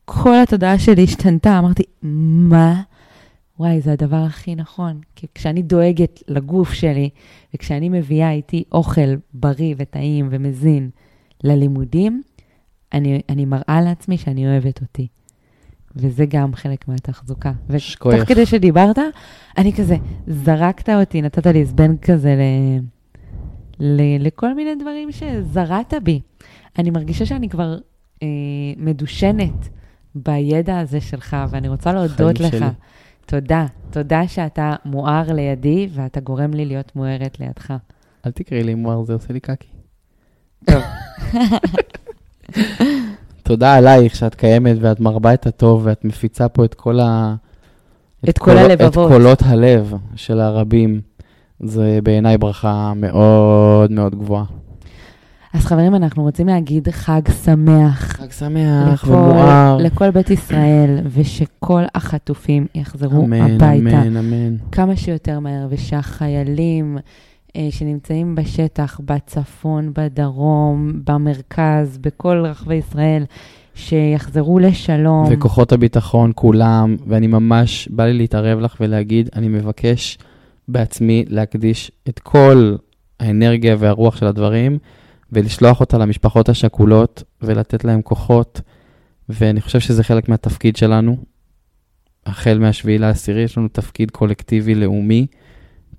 כל 0.05 0.35
התודעה 0.43 0.79
שלי 0.79 1.05
השתנתה, 1.05 1.59
אמרתי, 1.59 1.83
מה? 2.03 2.83
וואי, 3.59 3.81
זה 3.81 3.93
הדבר 3.93 4.17
הכי 4.17 4.55
נכון. 4.55 5.01
כי 5.17 5.27
כשאני 5.35 5.63
דואגת 5.63 6.23
לגוף 6.29 6.73
שלי, 6.73 7.11
וכשאני 7.55 7.89
מביאה 7.89 8.31
איתי 8.31 8.65
אוכל 8.73 9.15
בריא 9.35 9.75
וטעים 9.79 10.29
ומזין 10.31 10.91
ללימודים, 11.45 12.23
אני, 12.93 13.21
אני 13.29 13.45
מראה 13.45 13.81
לעצמי 13.85 14.19
שאני 14.19 14.47
אוהבת 14.47 14.81
אותי. 14.81 15.09
וזה 15.97 16.27
גם 16.27 16.55
חלק 16.55 16.89
מהתחזוקה. 16.89 17.53
ותוך 17.69 18.29
כדי 18.29 18.47
שדיברת, 18.47 18.99
אני 19.59 19.73
כזה, 19.73 19.97
זרקת 20.27 20.89
אותי, 20.89 21.23
נתת 21.23 21.47
לי 21.47 21.65
זבן 21.65 21.97
כזה 21.97 22.35
ל... 22.37 22.41
ל... 23.81 24.27
לכל 24.27 24.55
מיני 24.55 24.75
דברים 24.75 25.13
שזרעת 25.13 25.95
בי. 26.03 26.21
אני 26.79 26.91
מרגישה 26.91 27.27
שאני 27.27 27.49
כבר 27.49 27.79
אה, 28.23 28.29
מדושנת 28.77 29.69
בידע 30.15 30.79
הזה 30.79 31.01
שלך, 31.01 31.37
ואני 31.51 31.69
רוצה 31.69 31.93
להודות 31.93 32.41
לך. 32.41 32.51
שלי. 32.51 32.67
תודה. 33.27 33.67
תודה 33.91 34.29
שאתה 34.29 34.75
מואר 34.85 35.33
לידי, 35.33 35.89
ואתה 35.93 36.21
גורם 36.21 36.55
לי 36.55 36.65
להיות 36.65 36.97
מוארת 36.97 37.41
לידך. 37.41 37.75
אל 38.27 38.31
תקראי 38.31 38.63
לי 38.63 38.75
מואר, 38.75 39.05
זה 39.05 39.13
עושה 39.13 39.33
לי 39.33 39.41
קקי. 39.41 39.69
טוב. 40.65 40.83
תודה 43.49 43.75
עלייך 43.75 44.17
שאת 44.17 44.35
קיימת 44.35 44.77
ואת 44.81 45.01
מרבה 45.01 45.35
את 45.35 45.47
הטוב 45.47 45.81
ואת 45.85 46.05
מפיצה 46.05 46.49
פה 46.49 46.65
את 46.65 46.75
כל 46.75 47.01
ה... 47.01 47.35
את, 48.25 48.29
את 48.29 48.39
כל 48.39 48.45
קול... 48.45 48.59
הלבבות. 48.59 49.07
את 49.07 49.13
קולות 49.13 49.43
הלב 49.43 49.95
של 50.15 50.41
הרבים. 50.41 51.01
זה 51.61 51.99
בעיניי 52.03 52.39
ברכה 52.39 52.93
מאוד 52.97 53.93
מאוד 53.93 54.15
גבוהה. 54.15 54.45
אז 55.55 55.65
חברים, 55.65 55.95
אנחנו 55.95 56.23
רוצים 56.23 56.47
להגיד 56.47 56.89
חג 56.91 57.21
שמח. 57.45 58.03
חג 58.03 58.31
שמח 58.31 59.05
לכל, 59.05 59.13
ומואר. 59.13 59.77
לכל 59.77 60.11
בית 60.11 60.31
ישראל, 60.31 61.01
ושכל 61.13 61.83
החטופים 61.95 62.67
יחזרו 62.75 63.25
אמן, 63.25 63.41
הביתה. 63.41 64.03
אמן, 64.03 64.17
אמן. 64.17 64.57
כמה 64.73 64.97
שיותר 64.97 65.41
מהר, 65.41 65.67
ושהחיילים 65.71 66.99
שנמצאים 67.71 68.35
בשטח, 68.35 69.01
בצפון, 69.05 69.93
בדרום, 69.95 70.93
במרכז, 71.05 71.99
בכל 71.99 72.43
רחבי 72.45 72.75
ישראל, 72.75 73.25
שיחזרו 73.75 74.59
לשלום. 74.59 75.27
וכוחות 75.31 75.73
הביטחון, 75.73 76.33
כולם, 76.35 76.97
ואני 77.07 77.27
ממש, 77.27 77.89
בא 77.89 78.05
לי 78.05 78.13
להתערב 78.13 78.61
לך 78.61 78.77
ולהגיד, 78.81 79.31
אני 79.37 79.49
מבקש 79.49 80.19
בעצמי 80.69 81.25
להקדיש 81.29 81.91
את 82.09 82.19
כל 82.19 82.77
האנרגיה 83.21 83.77
והרוח 83.79 84.17
של 84.17 84.27
הדברים, 84.27 84.79
ולשלוח 85.33 85.81
אותה 85.81 85.99
למשפחות 85.99 86.49
השכולות 86.49 87.23
ולתת 87.43 87.85
להם 87.85 88.03
כוחות, 88.03 88.61
ואני 89.29 89.61
חושב 89.61 89.81
שזה 89.81 90.05
חלק 90.05 90.29
מהתפקיד 90.29 90.77
שלנו. 90.77 91.17
החל 92.27 92.59
מהשביעי 92.59 92.99
לעשירי 92.99 93.43
יש 93.43 93.59
לנו 93.59 93.69
תפקיד 93.69 94.11
קולקטיבי 94.11 94.75
לאומי, 94.75 95.27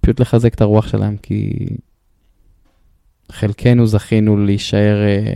פשוט 0.01 0.19
לחזק 0.19 0.53
את 0.53 0.61
הרוח 0.61 0.87
שלהם, 0.87 1.17
כי 1.17 1.67
חלקנו 3.31 3.87
זכינו 3.87 4.37
להישאר 4.37 4.97
אה, 5.03 5.33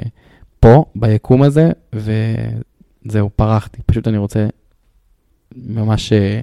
פה, 0.59 0.85
ביקום 0.95 1.43
הזה, 1.43 1.71
וזהו, 1.93 3.29
פרחתי. 3.35 3.81
פשוט 3.85 4.07
אני 4.07 4.17
רוצה 4.17 4.47
ממש 5.55 6.13
אה, 6.13 6.41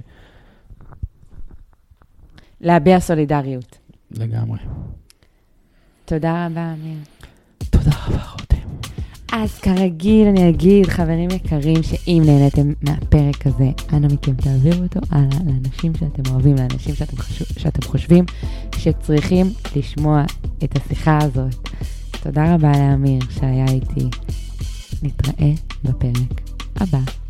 להביע 2.61 2.99
סולידריות. 2.99 3.77
לגמרי. 4.11 4.59
תודה 6.05 6.45
רבה, 6.45 6.73
אמיר. 6.73 6.97
תודה 7.69 7.91
רבה. 8.07 8.40
אז 9.31 9.59
כרגיל 9.59 10.27
אני 10.27 10.49
אגיד, 10.49 10.87
חברים 10.87 11.29
יקרים, 11.29 11.83
שאם 11.83 12.23
נהניתם 12.25 12.73
מהפרק 12.81 13.47
הזה, 13.47 13.69
אנא 13.93 14.07
מכם 14.07 14.33
תעבירו 14.33 14.83
אותו 14.83 14.99
הלאה 15.09 15.39
לאנשים 15.45 15.93
שאתם 15.99 16.31
אוהבים, 16.33 16.55
לאנשים 16.55 16.95
שאתם, 16.95 17.17
חשוב, 17.17 17.47
שאתם 17.57 17.87
חושבים 17.87 18.25
שצריכים 18.77 19.45
לשמוע 19.75 20.23
את 20.63 20.77
השיחה 20.77 21.17
הזאת. 21.21 21.69
תודה 22.23 22.55
רבה 22.55 22.71
לאמיר 22.71 23.21
שהיה 23.39 23.65
איתי. 23.65 24.09
נתראה 25.03 25.51
בפרק 25.83 26.41
הבא. 26.75 27.20